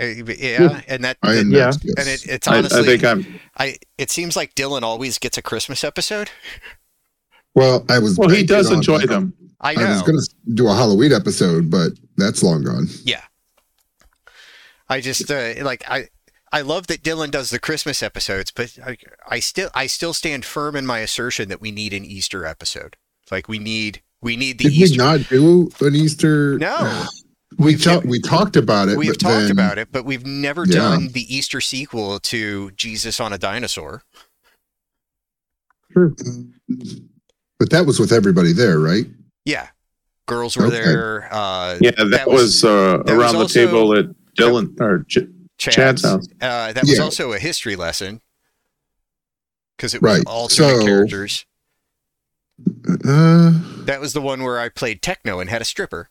[0.00, 1.66] Uh, yeah, and that I am Yeah.
[1.66, 1.94] next, yes.
[1.98, 3.40] and it, it's I, I honestly think I'm.
[3.58, 6.30] I it seems like Dylan always gets a Christmas episode.
[7.54, 8.18] well, I was.
[8.18, 9.34] Well, he does enjoy like, them.
[9.60, 9.88] I know.
[9.88, 12.88] was going to do a Halloween episode, but that's long gone.
[13.04, 13.22] Yeah.
[14.88, 16.08] I just uh, like I
[16.54, 18.96] I love that Dylan does the Christmas episodes, but I,
[19.28, 22.96] I still I still stand firm in my assertion that we need an Easter episode.
[23.30, 24.96] Like we need we need the Easter.
[24.96, 26.58] Did we not do an Easter?
[26.58, 27.06] No.
[27.58, 28.98] we We've we talked about it.
[28.98, 30.74] We've talked then- about it, but we've never Yeah.
[30.74, 34.02] done the Easter sequel to Jesus on a Dinosaur.
[35.92, 36.14] True.
[37.58, 39.06] But that was with everybody there, right?
[39.44, 39.68] Yeah,
[40.26, 40.76] girls were Okay.
[40.82, 41.28] there.
[41.32, 44.06] Uh, Yeah, that, was, uh, that was around the also- table at
[44.38, 45.28] Dylan or Ch-
[45.58, 45.76] Chad's.
[45.76, 46.26] Chad's house.
[46.40, 47.02] Uh, that was Yeah.
[47.04, 48.20] also a history lesson
[49.76, 50.26] because it was Right.
[50.26, 51.44] alternate So- characters.
[53.04, 53.52] Uh,
[53.86, 56.08] That was the one where I played techno and had a stripper.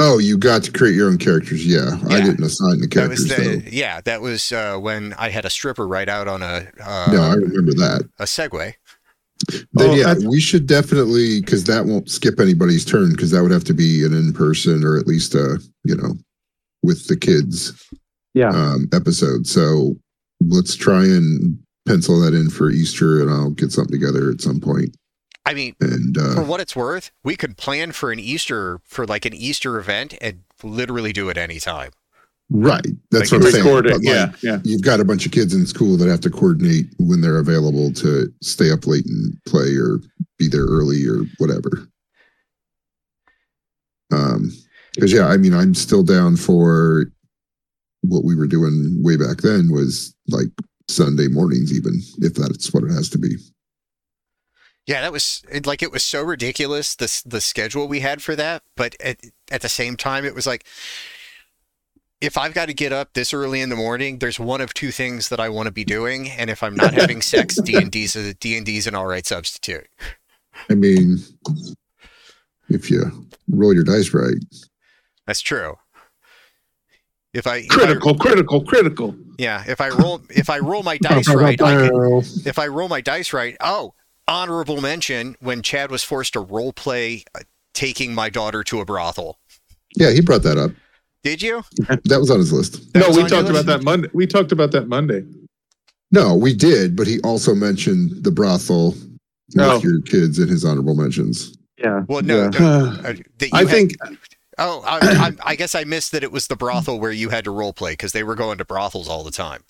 [0.00, 1.66] oh, you got to create your own characters.
[1.66, 3.62] Yeah, I didn't assign the That was characters.
[3.64, 3.76] the though.
[3.76, 4.00] yeah.
[4.00, 7.34] That was uh, when I had a stripper right out on a uh, no, I
[7.34, 8.08] remember that.
[8.20, 8.74] a Segway.
[9.50, 13.42] Then Oh, yeah, I- we should definitely because that won't skip anybody's turn because that
[13.42, 16.16] would have to be an in person or at least a you know
[16.84, 17.72] with the kids
[18.34, 18.50] Yeah.
[18.50, 19.46] um, episode.
[19.46, 19.96] So
[20.40, 24.60] let's try and pencil that in for Easter, and I'll get something together at some
[24.60, 24.96] point.
[25.46, 29.06] I mean, And uh, for what it's worth, we could plan for an Easter for
[29.06, 31.90] like an Easter event and literally do it anytime.
[32.50, 33.82] right, that's Like what I'm saying.
[33.82, 34.58] But, like, Yeah, yeah.
[34.62, 37.90] you've got a bunch of kids in school that have to coordinate when they're available
[37.94, 40.00] to stay up late and play or
[40.38, 41.88] be there early or whatever.
[44.12, 44.52] Um,
[44.94, 47.06] because yeah, I mean, I'm still down for
[48.02, 50.48] what we were doing way back then was like
[50.88, 53.36] Sunday mornings, even if that's what it has to be.
[54.86, 58.62] Yeah, that was like it was so ridiculous the the schedule we had for that,
[58.74, 59.20] but at
[59.50, 60.64] at the same time it was like
[62.20, 64.90] if I've got to get up this early in the morning, there's one of two
[64.90, 67.90] things that I want to be doing, and if I'm not having sex, D and
[67.90, 69.86] D's a D and D's an all right substitute.
[70.68, 71.18] I mean,
[72.68, 74.42] if you roll your dice right,
[75.26, 75.76] That's true.
[77.34, 79.14] If I, if I Critical, critical, critical.
[79.38, 82.88] yeah, if I roll if I roll my dice right, I can, if I roll
[82.88, 83.92] my dice right, oh,
[84.26, 87.40] honorable mention when Chad was forced to role play uh,
[87.74, 89.38] taking my daughter to a brothel.
[89.96, 90.70] yeah, he brought that up.
[91.22, 91.64] Did you?
[92.04, 92.92] That was on his list.
[92.94, 94.08] That no, we talked about that Monday.
[94.14, 95.24] We talked about that Monday.
[96.10, 98.92] No, we did, but he also mentioned the brothel
[99.54, 99.80] with Oh.
[99.82, 101.56] your kids in his honorable mentions.
[101.76, 102.04] Yeah.
[102.08, 102.58] Well, no, yeah.
[102.58, 102.66] no,
[103.04, 103.92] uh, that you I had- think
[104.58, 107.44] Oh, I, I, I guess I missed that it was the brothel where you had
[107.44, 109.64] to role play because they were going to brothels all the time.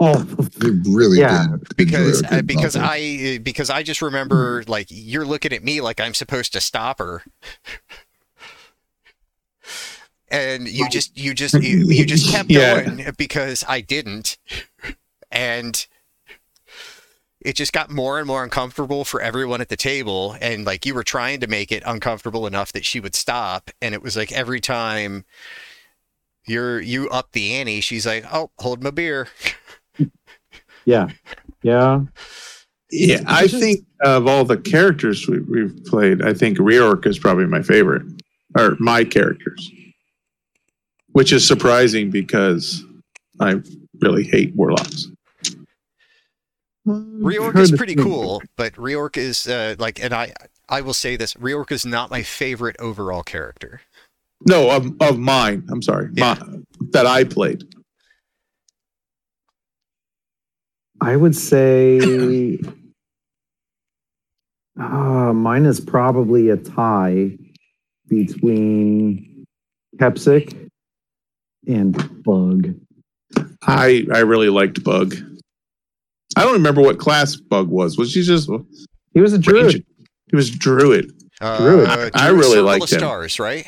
[0.00, 0.24] Oh,
[0.58, 1.24] They really Yeah.
[1.24, 2.80] did Because uh, because brothel.
[2.80, 6.98] I because I just remember like you're looking at me like I'm supposed to stop
[7.00, 7.24] her,
[10.30, 12.52] and you just you just you, you just kept Yeah.
[12.52, 14.38] going because I didn't,
[15.30, 15.86] and
[17.40, 20.94] it just got more and more uncomfortable for everyone at the table and like you
[20.94, 24.32] were trying to make it uncomfortable enough that she would stop and it was like
[24.32, 25.24] every time
[26.46, 29.28] you're you up the ante she's like oh hold my beer
[30.84, 31.08] yeah.
[31.62, 32.02] Yeah.
[32.92, 37.46] Yeah, I think of all the characters we, we've played, I think Reorc is probably
[37.46, 38.02] my favorite,
[38.58, 39.70] or my characters,
[41.12, 42.82] which is surprising because
[43.38, 43.62] I
[44.00, 45.06] really hate warlocks.
[46.86, 50.32] Reorg is pretty cool but reorg is uh, like and i
[50.70, 53.82] i will say this reorg is not my favorite overall character
[54.48, 55.66] No, of, of mine.
[55.70, 56.36] I'm sorry, Yeah.
[56.40, 56.58] my,
[56.92, 57.62] that I played.
[61.02, 62.00] I would say
[64.80, 67.36] uh, mine is probably a tie
[68.08, 69.44] between
[69.98, 70.70] Kepsic
[71.68, 72.74] and Bug.
[73.62, 75.14] I I really liked Bug.
[76.36, 77.98] I don't remember what class Bug was.
[77.98, 78.48] Was she just
[79.14, 79.64] He was a druid.
[79.64, 79.78] Ranger?
[80.30, 81.10] He was Druid.
[81.40, 81.88] uh, Druid.
[81.88, 82.98] I- I Druid really Circle liked of him.
[82.98, 83.66] stars right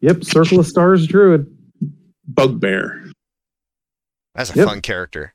[0.00, 1.46] Yep, Circle of Stars druid.
[2.26, 3.10] Bugbear.
[4.34, 4.68] that's a Yep.
[4.68, 5.34] fun character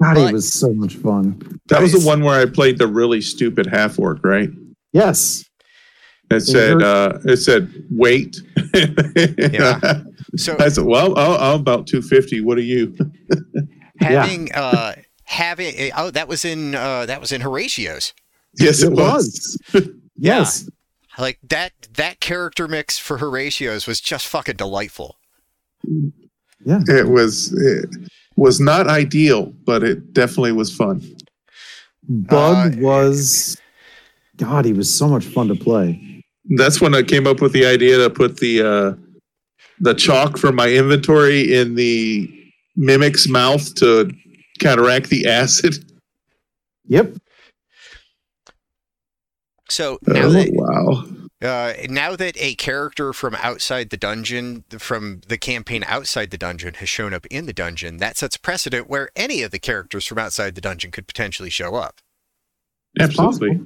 [0.00, 1.58] God, But- he was so much fun.
[1.68, 4.48] That was the one where I played the really stupid half orc, right?
[4.92, 5.44] Yes.
[6.30, 8.40] It said, uh, it said, wait.
[9.38, 10.02] Yeah.
[10.36, 12.40] so I said, well, I'm, I'm about 250.
[12.42, 12.94] What are you?
[14.00, 14.08] Yeah.
[14.24, 14.94] having uh
[15.28, 18.14] having oh that was in uh that was in horatio's
[18.58, 19.58] yes, it, was.
[20.16, 20.68] yes.
[21.18, 25.16] like that that character mix for horatios was just fucking delightful
[26.64, 26.80] Yeah.
[26.88, 27.88] It was, it
[28.36, 31.02] was not ideal, but it definitely was fun.
[32.08, 33.60] Bug Uh, was
[34.36, 36.24] God, he was so much fun to play.
[36.56, 38.94] That's when I came up with the idea to put the, uh,
[39.80, 42.32] the chalk from my inventory in the
[42.76, 44.10] mimic's mouth to
[44.58, 45.74] counteract the acid.
[46.86, 47.16] Yep.
[49.68, 51.04] so now Oh, that wow.
[51.40, 56.74] Uh, now that a character from outside the dungeon, from the campaign outside the dungeon,
[56.74, 60.18] has shown up in the dungeon, that sets precedent where any of the characters from
[60.18, 62.00] outside the dungeon could potentially show up.
[62.98, 63.60] Absolutely.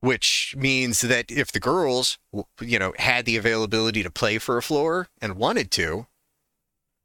[0.00, 2.18] Which means that if the girls,
[2.60, 6.06] you know, had the availability to play for a floor and wanted to,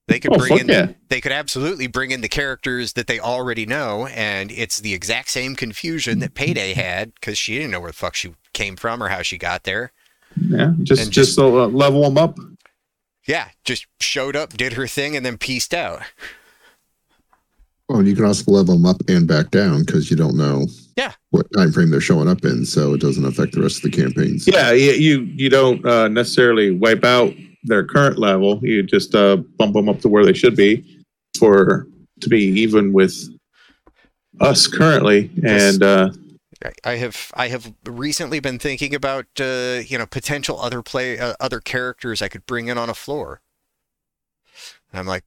[0.08, 0.68] they could Oh, bring in.
[0.68, 0.88] yeah.
[1.10, 5.30] They could absolutely bring in the characters that they already know, and it's the exact
[5.30, 9.02] same confusion that Payday had because she didn't know where the fuck she came from
[9.02, 9.92] or how she got there.
[10.36, 10.74] Yeah.
[10.84, 12.38] Just, And just, uh, level them up.
[13.28, 16.02] Yeah, just showed up, did her thing, and then pieced out.
[17.90, 20.66] Oh, and you can also level them up and back down because you don't know
[20.98, 21.12] Yeah.
[21.32, 23.98] what time frame they're showing up in, so it doesn't affect the rest of the
[23.98, 24.48] campaigns.
[24.48, 27.34] Yeah, you you, you don't uh, necessarily wipe out
[27.64, 28.60] their current level.
[28.64, 31.04] You just uh, bump them up to where they should be
[31.38, 31.88] for
[32.22, 33.16] to be even with
[34.40, 35.30] us currently.
[35.44, 36.12] And uh,
[36.84, 41.34] I- have I have recently been thinking about uh, you know potential other play uh,
[41.40, 43.42] other characters I could bring in on a floor.
[44.92, 45.24] And I'm like,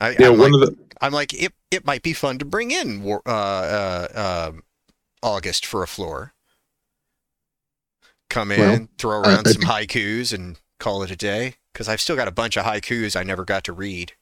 [0.00, 2.44] I, yeah, I'm, one like of the I'm like it it might be fun to
[2.44, 4.62] bring in uh, uh, um,
[5.22, 6.34] August for a floor.
[8.30, 11.54] Come in, Well, throw around some haikus, and call it a day.
[11.72, 14.12] Because I've still got a bunch of haikus I never got to read.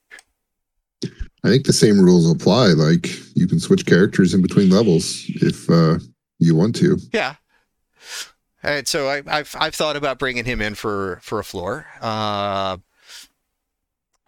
[1.02, 2.68] I think the same rules apply.
[2.68, 5.98] Like you can switch characters in between levels if uh,
[6.38, 6.98] you want to.
[7.12, 7.36] Yeah.
[8.62, 11.86] And so I, I've I've thought about bringing him in for for a floor.
[12.00, 12.78] Uh,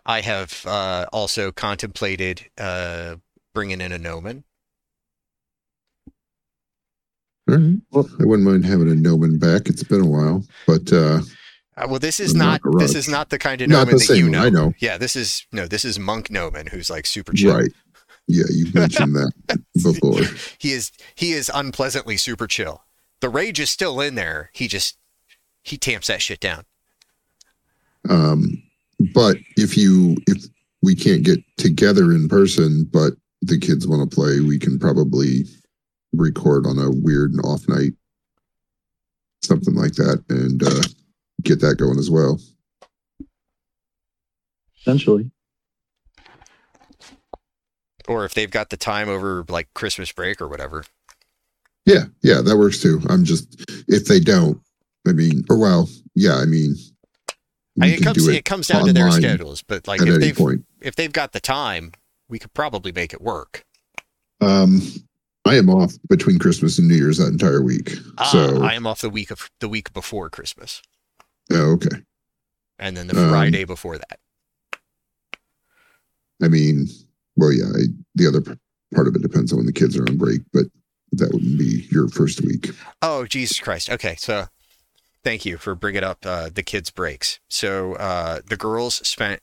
[0.07, 3.16] I have uh, also contemplated uh,
[3.53, 4.45] bringing in a gnomon.
[7.49, 7.76] All right.
[7.91, 9.68] Well, I wouldn't mind having a Noman back.
[9.68, 10.93] It's been a while, but
[11.79, 14.45] uh, well, this is not this is not the kind of gnomon that you know.
[14.45, 14.74] I know.
[14.79, 17.57] Yeah, this is no, this is monk gnomon who's like super chill.
[17.57, 17.72] Right.
[18.26, 19.33] Yeah, you mentioned that
[19.83, 20.20] before.
[20.59, 22.83] He is he is unpleasantly super chill.
[23.20, 24.51] The rage is still in there.
[24.53, 24.99] He just
[25.62, 26.64] he tamps that shit down.
[28.09, 28.62] Um,
[29.14, 30.45] but if you if
[30.83, 35.45] we can't get together in person, but the kids want to play, we can probably
[36.12, 37.93] record on a weird and off night,
[39.43, 40.83] something like that, and uh,
[41.43, 42.41] get that going as well.
[44.80, 45.30] Essentially.
[48.09, 50.84] or if they've got the time over like Christmas break or whatever.
[51.84, 53.01] Yeah, yeah, that works too.
[53.09, 54.61] I'm just if they don't,
[55.07, 56.74] I mean, or well, yeah, I mean,
[57.80, 60.14] I, you it comes do it, comes down to their schedules, but like at if
[60.14, 60.64] any they've point.
[60.80, 61.93] if they've got the time,
[62.28, 63.64] we could probably make it work.
[64.41, 64.80] Um,
[65.45, 67.93] I am off between Christmas and New Year's that entire week.
[68.18, 70.82] Ah, so, I am off the week of the week before Christmas,
[71.53, 72.03] oh, okay.
[72.79, 74.19] and then the Um, Friday before that.
[76.43, 76.87] I mean,
[77.37, 77.83] well, yeah, I,
[78.15, 78.59] the other p-
[78.95, 80.67] part of it depends on when the kids are on break, but
[81.13, 82.71] that wouldn't be your first week.
[83.03, 83.91] Oh, Jesus Christ.
[83.91, 84.47] Okay, so
[85.25, 87.41] thank you for bringing up uh, the kids' breaks.
[87.49, 89.41] So uh, the girls spent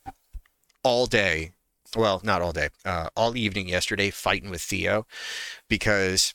[0.83, 1.51] all day,
[1.95, 5.05] well, not all day, uh, all evening yesterday fighting with Theo
[5.67, 6.33] because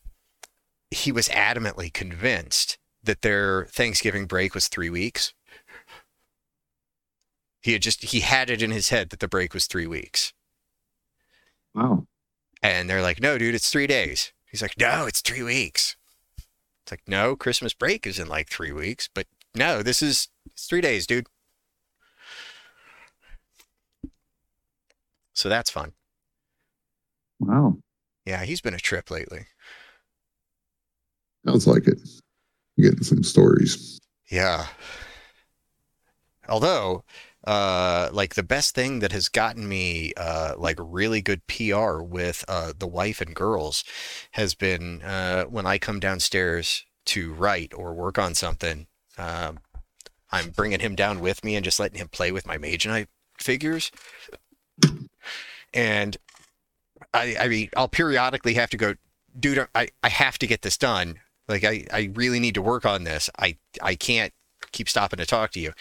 [0.90, 5.32] he was adamantly convinced that their Thanksgiving break was three weeks.
[7.60, 10.32] He had just, he had it in his head that the break was three weeks.
[11.74, 12.06] Wow.
[12.62, 14.32] And they're like, no, dude, it's three days.
[14.50, 15.96] He's like, no, it's three weeks.
[16.82, 20.66] It's like, no, Christmas break is in like three weeks, but no, this is it's
[20.66, 21.26] three days, dude.
[25.32, 25.92] So that's fun.
[27.38, 27.78] Wow.
[28.26, 29.46] Yeah, he's been a trip lately.
[31.46, 31.98] Sounds like it.
[32.76, 33.98] Getting some stories.
[34.28, 34.66] Yeah.
[36.48, 37.04] Although,
[37.46, 42.44] uh, like the best thing that has gotten me, uh, like really good PR with,
[42.48, 43.84] uh, the wife and girls
[44.32, 48.86] has been, uh, when I come downstairs to write or work on something,
[49.16, 49.58] um,
[50.30, 53.08] I'm bringing him down with me and just letting him play with my Mage Knight
[53.38, 53.90] figures.
[55.72, 56.16] And
[57.14, 58.94] I, I mean, I'll periodically have to go,
[59.38, 61.20] dude, I, I have to get this done.
[61.48, 63.30] Like, I, I really need to work on this.
[63.38, 64.32] I, I can't
[64.72, 65.72] keep stopping to talk to you.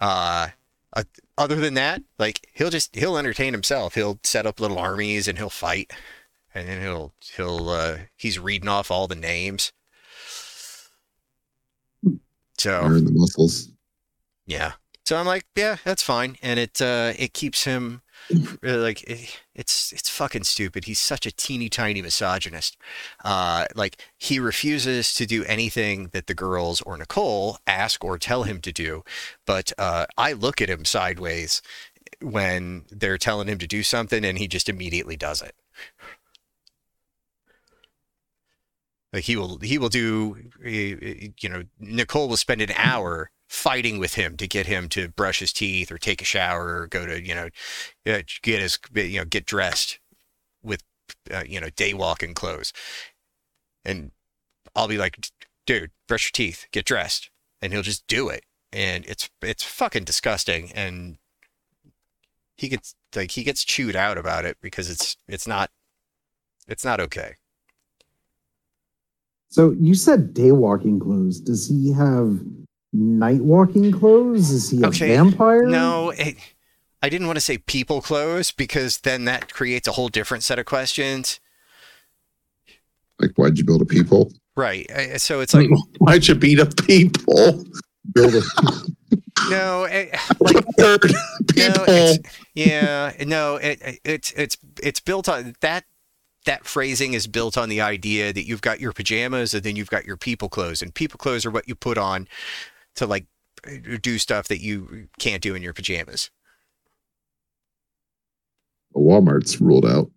[0.00, 0.48] Uh,
[0.92, 1.04] uh,
[1.38, 3.94] other than that, like he'll just he'll entertain himself.
[3.94, 5.92] He'll set up little armies and he'll fight,
[6.54, 9.72] and then he'll he'll uh, he's reading off all the names.
[12.58, 13.70] So the muscles.
[14.46, 14.72] yeah.
[15.04, 18.02] So I'm like, yeah, that's fine, and it uh, it keeps him
[18.62, 20.84] like it, it's it's fucking stupid.
[20.84, 22.76] He's such a teeny tiny misogynist.
[23.24, 28.44] Uh, like he refuses to do anything that the girls or Nicole ask or tell
[28.44, 29.04] him to do,
[29.46, 31.62] but uh, I look at him sideways
[32.20, 35.54] when they're telling him to do something, and he just immediately does it.
[39.12, 43.98] Like he will he will do uh, you know Nicole will spend an hour fighting
[43.98, 47.04] with him to get him to brush his teeth or take a shower or go
[47.04, 47.48] to you know
[48.06, 50.00] uh, get his you know get dressed
[50.62, 50.82] with
[51.30, 52.72] uh, you know day walking clothes.
[53.84, 54.10] And
[54.74, 55.28] I'll be like
[55.66, 57.28] dude brush your teeth get dressed.
[57.60, 58.44] And he'll just do it.
[58.72, 60.72] And it's it's fucking disgusting.
[60.72, 61.18] And
[62.56, 65.70] he gets like he gets chewed out about it because it's it's not
[66.68, 67.36] it's not okay.
[69.50, 71.38] So you said day walking clothes.
[71.38, 72.40] Does he have
[72.92, 74.50] night walking clothes?
[74.50, 75.64] Is he a Okay, vampire?
[75.66, 76.36] No, it,
[77.02, 80.58] I didn't want to say people clothes because then that creates a whole different set
[80.58, 81.40] of questions.
[83.18, 84.32] Like, why'd you build a people?
[84.56, 84.86] Right.
[85.20, 85.68] So it's like,
[85.98, 87.64] Why'd you beat up people?
[88.14, 88.42] Build a
[89.50, 91.08] no, it, like, Third no,
[91.48, 91.84] people.
[91.86, 92.18] it's,
[92.54, 95.84] yeah, no, it, it's, it's, it's built on that,
[96.44, 99.90] that phrasing is built on the idea that you've got your pajamas and then you've
[99.90, 102.26] got your people clothes and people clothes are what you put on
[102.96, 103.26] to like
[104.00, 106.30] do stuff that you can't do in your pajamas.
[108.94, 110.10] Walmart's ruled out.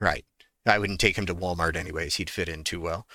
[0.00, 0.24] Right.
[0.66, 2.16] I wouldn't take him to Walmart anyways.
[2.16, 3.06] He'd fit in too well.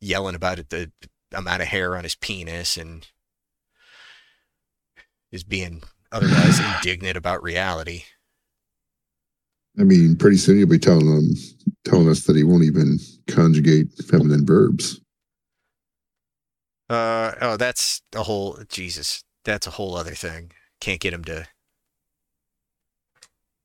[0.00, 0.90] Yelling about it, the
[1.32, 3.06] amount of hair on his penis and
[5.30, 8.04] is being otherwise indignant about reality.
[9.78, 11.34] I mean, pretty soon you'll be telling them,
[11.84, 12.98] telling us that he won't even
[13.28, 15.00] conjugate feminine verbs.
[16.88, 19.24] Uh oh, that's a whole Jesus.
[19.44, 20.52] That's a whole other thing.
[20.80, 21.46] Can't get him to.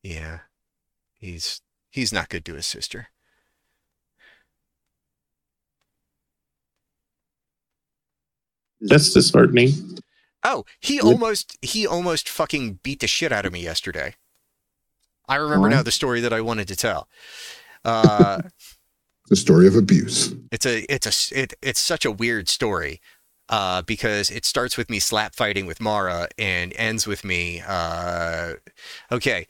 [0.02, 0.40] Yeah,
[1.18, 3.08] he's he's not good to his sister.
[8.80, 9.98] That's disheartening.
[10.42, 14.14] Oh, he almost he almost fucking beat the shit out of me yesterday.
[15.26, 17.08] I remember now the story that I wanted to tell.
[17.84, 18.42] Uh,
[19.30, 20.34] The story of abuse.
[20.52, 23.00] it's a it's a it, it's such a weird story
[23.48, 27.62] uh, because it starts with me slap fighting with Mara and ends with me.
[27.66, 28.54] Uh,
[29.12, 29.46] okay,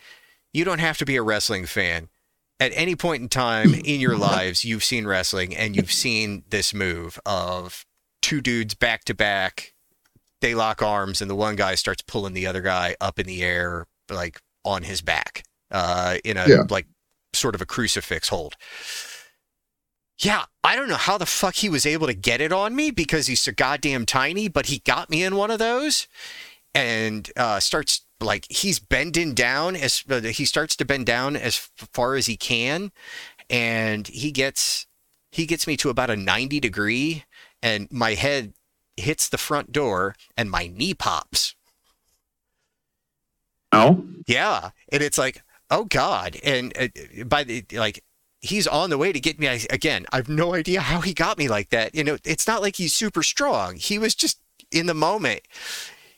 [0.53, 2.09] you don't have to be a wrestling fan.
[2.61, 6.72] At any point in time in your lives, you've seen wrestling and you've seen this
[6.72, 7.84] move of
[8.22, 9.74] two dudes back to back.
[10.40, 13.42] They lock arms and the one guy starts pulling the other guy up in the
[13.42, 15.45] air, like on his back.
[15.70, 16.62] uh, in a Yeah.
[16.70, 16.86] like
[17.32, 18.55] sort of a crucifix hold.
[20.19, 22.91] Yeah, I don't know how the fuck he was able to get it on me
[22.91, 26.07] because he's so goddamn tiny, but he got me in one of those
[26.75, 31.57] and uh, starts like he's bending down as uh, he starts to bend down as
[31.57, 32.93] far as he can,
[33.51, 34.87] and he gets
[35.31, 37.25] he gets me to about a 90 degree,
[37.62, 38.55] and my head
[38.97, 41.55] hits the front door and my knee pops.
[43.73, 48.05] Oh, Yeah, and it's like, oh god, and uh, by the like,
[48.45, 50.07] he's on the way to get me I, again.
[50.12, 51.95] I've no idea how he got me like that.
[51.95, 53.76] You know, it's not like he's super strong.
[53.76, 54.38] He was just
[54.70, 55.42] in the moment.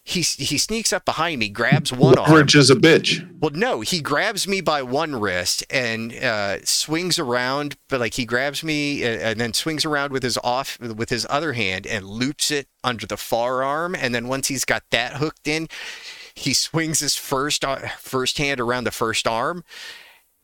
[0.02, 2.30] He he sneaks up behind me, grabs one arm.
[2.30, 3.28] leverage is a bitch.
[3.40, 8.24] Well, no, he grabs me by one wrist and uh, swings around, but like he
[8.24, 12.06] grabs me and, and then swings around with his off with his other hand and
[12.06, 15.66] loops it under the forearm, and then once he's got that hooked in,
[16.36, 17.64] he swings his first
[17.98, 19.64] first hand around the first arm,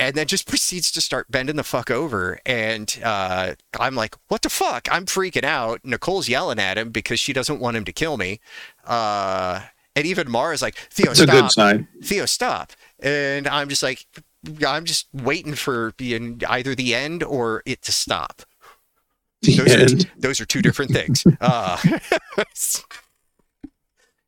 [0.03, 2.41] and then just proceeds to start bending the fuck over.
[2.45, 4.89] And uh, I'm like, what the fuck?
[4.91, 5.81] I'm freaking out.
[5.85, 8.41] Nicole's yelling at him because she doesn't want him to kill me.
[8.85, 9.61] Uh,
[9.95, 11.29] and even Mara's like, Theo, a stop.
[11.29, 11.87] good sign.
[12.03, 12.73] Theo, stop.
[12.99, 14.05] And I'm just like,
[14.67, 18.43] I'm just waiting for the, either the end or it to stop.
[19.43, 20.11] The Those are, end.
[20.19, 21.25] those are two different things.
[21.41, 21.77] Uh,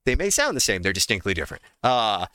[0.05, 0.83] they may sound the same.
[0.83, 1.65] They're distinctly different.
[1.83, 2.27] Uh,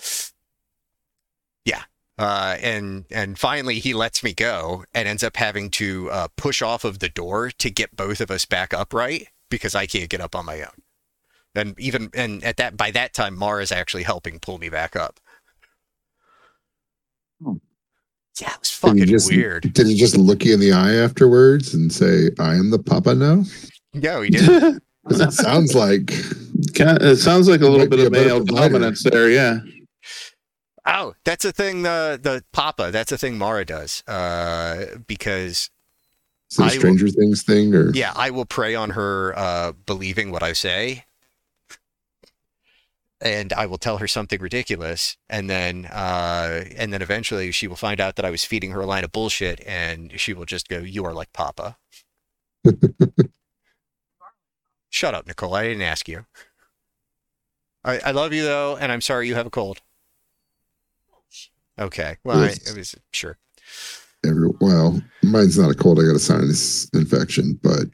[1.64, 1.84] yeah.
[2.20, 6.62] Uh, and and finally he lets me go and ends up having to uh, push
[6.62, 10.20] off of the door to get both of us back upright because I can't get
[10.20, 10.84] up on my own.
[11.56, 15.22] And even and at that by that time Mara's actually helping pull me back up.
[17.46, 17.60] Oh.
[18.42, 19.74] Yeah, it was Did he fucking just- weird.
[19.74, 23.16] Did he just look you in the eye afterwards and say, I am the papa
[23.16, 23.44] now?
[23.94, 24.84] No, he didn't.
[25.08, 29.30] 'Cause it sounds like it sounds like a little bit of male dominance there.
[29.30, 29.60] Yeah.
[30.92, 31.84] Oh, that's a thing.
[31.84, 32.90] The the Papa.
[32.92, 34.04] That's a thing Mara does.
[34.08, 35.70] Uh, because
[36.52, 39.34] is it a I will- Stranger Things thing or yeah, I will prey on her
[39.38, 41.06] uh, believing what I say,
[43.22, 47.76] and I will tell her something ridiculous, and then uh, and then eventually she will
[47.76, 50.68] find out that I was feeding her a line of bullshit, and she will just
[50.70, 51.78] go, "You are like Papa."
[54.90, 55.54] Shut up, Nicole.
[55.54, 56.26] I didn't ask you.
[57.86, 59.82] I, I love you though, and I'm sorry you have a cold.
[61.80, 62.18] Okay.
[62.24, 62.72] Well, I, Yes.
[62.74, 63.38] I was sure.
[64.26, 67.86] every well, mine's not a cold, I got a sinus infection, but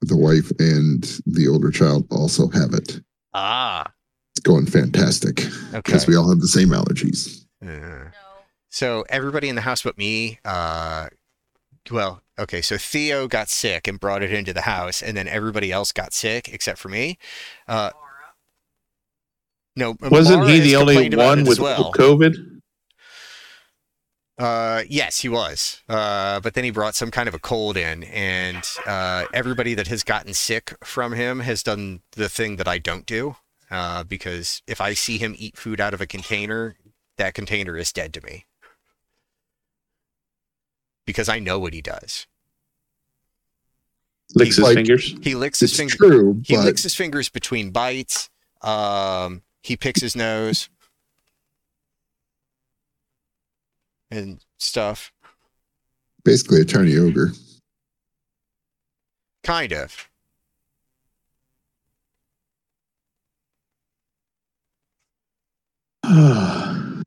[0.00, 3.00] the wife and the older child also have it.
[3.34, 3.84] Ah.
[4.34, 5.80] It's going fantastic Okay.
[5.84, 7.44] because we all have the same allergies.
[7.64, 8.10] Uh,
[8.70, 11.06] so everybody in the house but me, uh,
[11.90, 15.70] well, okay, so Theo got sick and brought it into the house, and then everybody
[15.70, 17.18] else got sick except for me.
[17.68, 17.90] Uh,
[19.76, 21.92] no, Wasn't Mara he the only one with well?
[21.92, 22.51] COVID?
[24.42, 25.82] Uh, yes, he was.
[25.88, 29.86] Uh, but then he brought some kind of a cold in, and uh, everybody that
[29.86, 33.36] has gotten sick from him has done the thing that I don't do.
[33.70, 36.74] Uh, because if I see him eat food out of a container,
[37.18, 38.46] that container is dead to me.
[41.06, 42.26] Because I know what he does.
[44.34, 45.14] Licks his Like- fingers.
[45.22, 45.96] He licks his It's fingers.
[45.96, 48.28] true, He but licks his fingers between bites.
[48.60, 50.68] Um, he picks his nose
[54.12, 55.10] and stuff.
[56.24, 57.32] basically a tiny ogre.
[59.42, 60.08] Kind of.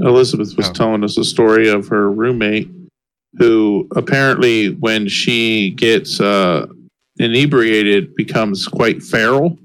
[0.00, 0.72] Elizabeth was Oh.
[0.72, 2.70] telling us a story of her roommate
[3.38, 6.66] who apparently, when she gets uh,
[7.18, 9.58] inebriated, becomes quite feral.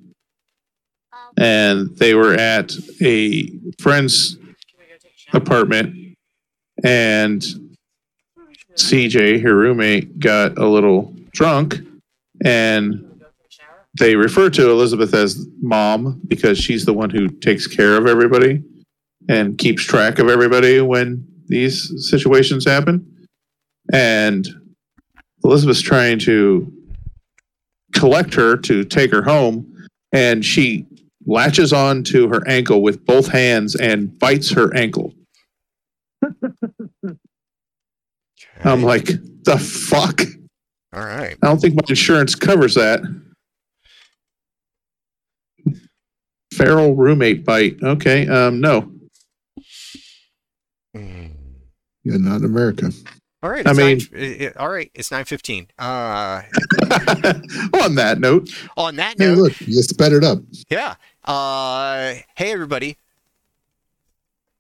[1.38, 3.50] And they were at a
[3.80, 4.38] friend's
[5.34, 6.16] apartment,
[6.84, 7.46] and
[8.76, 11.80] CJ, her roommate, got a little drunk,
[12.44, 13.04] and
[14.00, 18.64] they refer to Elizabeth as mom because she's the one who takes care of everybody
[19.30, 23.28] and keeps track of everybody when these situations happen.
[23.92, 24.48] And
[25.44, 26.72] Elizabeth's trying to
[27.94, 30.86] collect her to take her home, and she
[31.28, 35.14] latches on to her ankle with both hands and bites her ankle.
[38.64, 39.06] I'm like,
[39.44, 40.22] the fuck?
[40.94, 41.38] all right.
[41.44, 43.02] I don't think my insurance covers that.
[46.54, 47.78] Feral roommate bite.
[47.84, 48.92] Okay, um, no.
[50.96, 51.32] Mm.
[52.04, 52.90] Yeah, not in America.
[53.44, 53.68] All right.
[53.68, 54.90] I mean- nine, it- it- all right.
[54.96, 55.68] It's nine fifteen.
[55.78, 56.42] Uh,
[57.84, 60.40] On that note, on that Hey, note, look, you sped it up.
[60.70, 60.96] yeah,
[61.28, 62.98] Uh, hey everybody.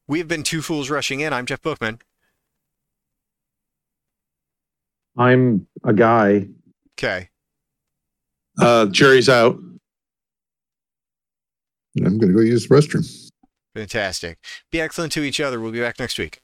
[0.06, 1.32] We've been two fools rushing in.
[1.32, 2.00] I'm Jeff Bookman.
[5.18, 6.50] I'm a guy.
[7.00, 7.30] Okay.
[8.60, 9.56] Uh, jury's out.
[11.98, 13.32] I'm going to go use the restroom.
[13.74, 14.38] Fantastic.
[14.70, 15.60] Be excellent to each other.
[15.60, 16.42] We'll be back next week.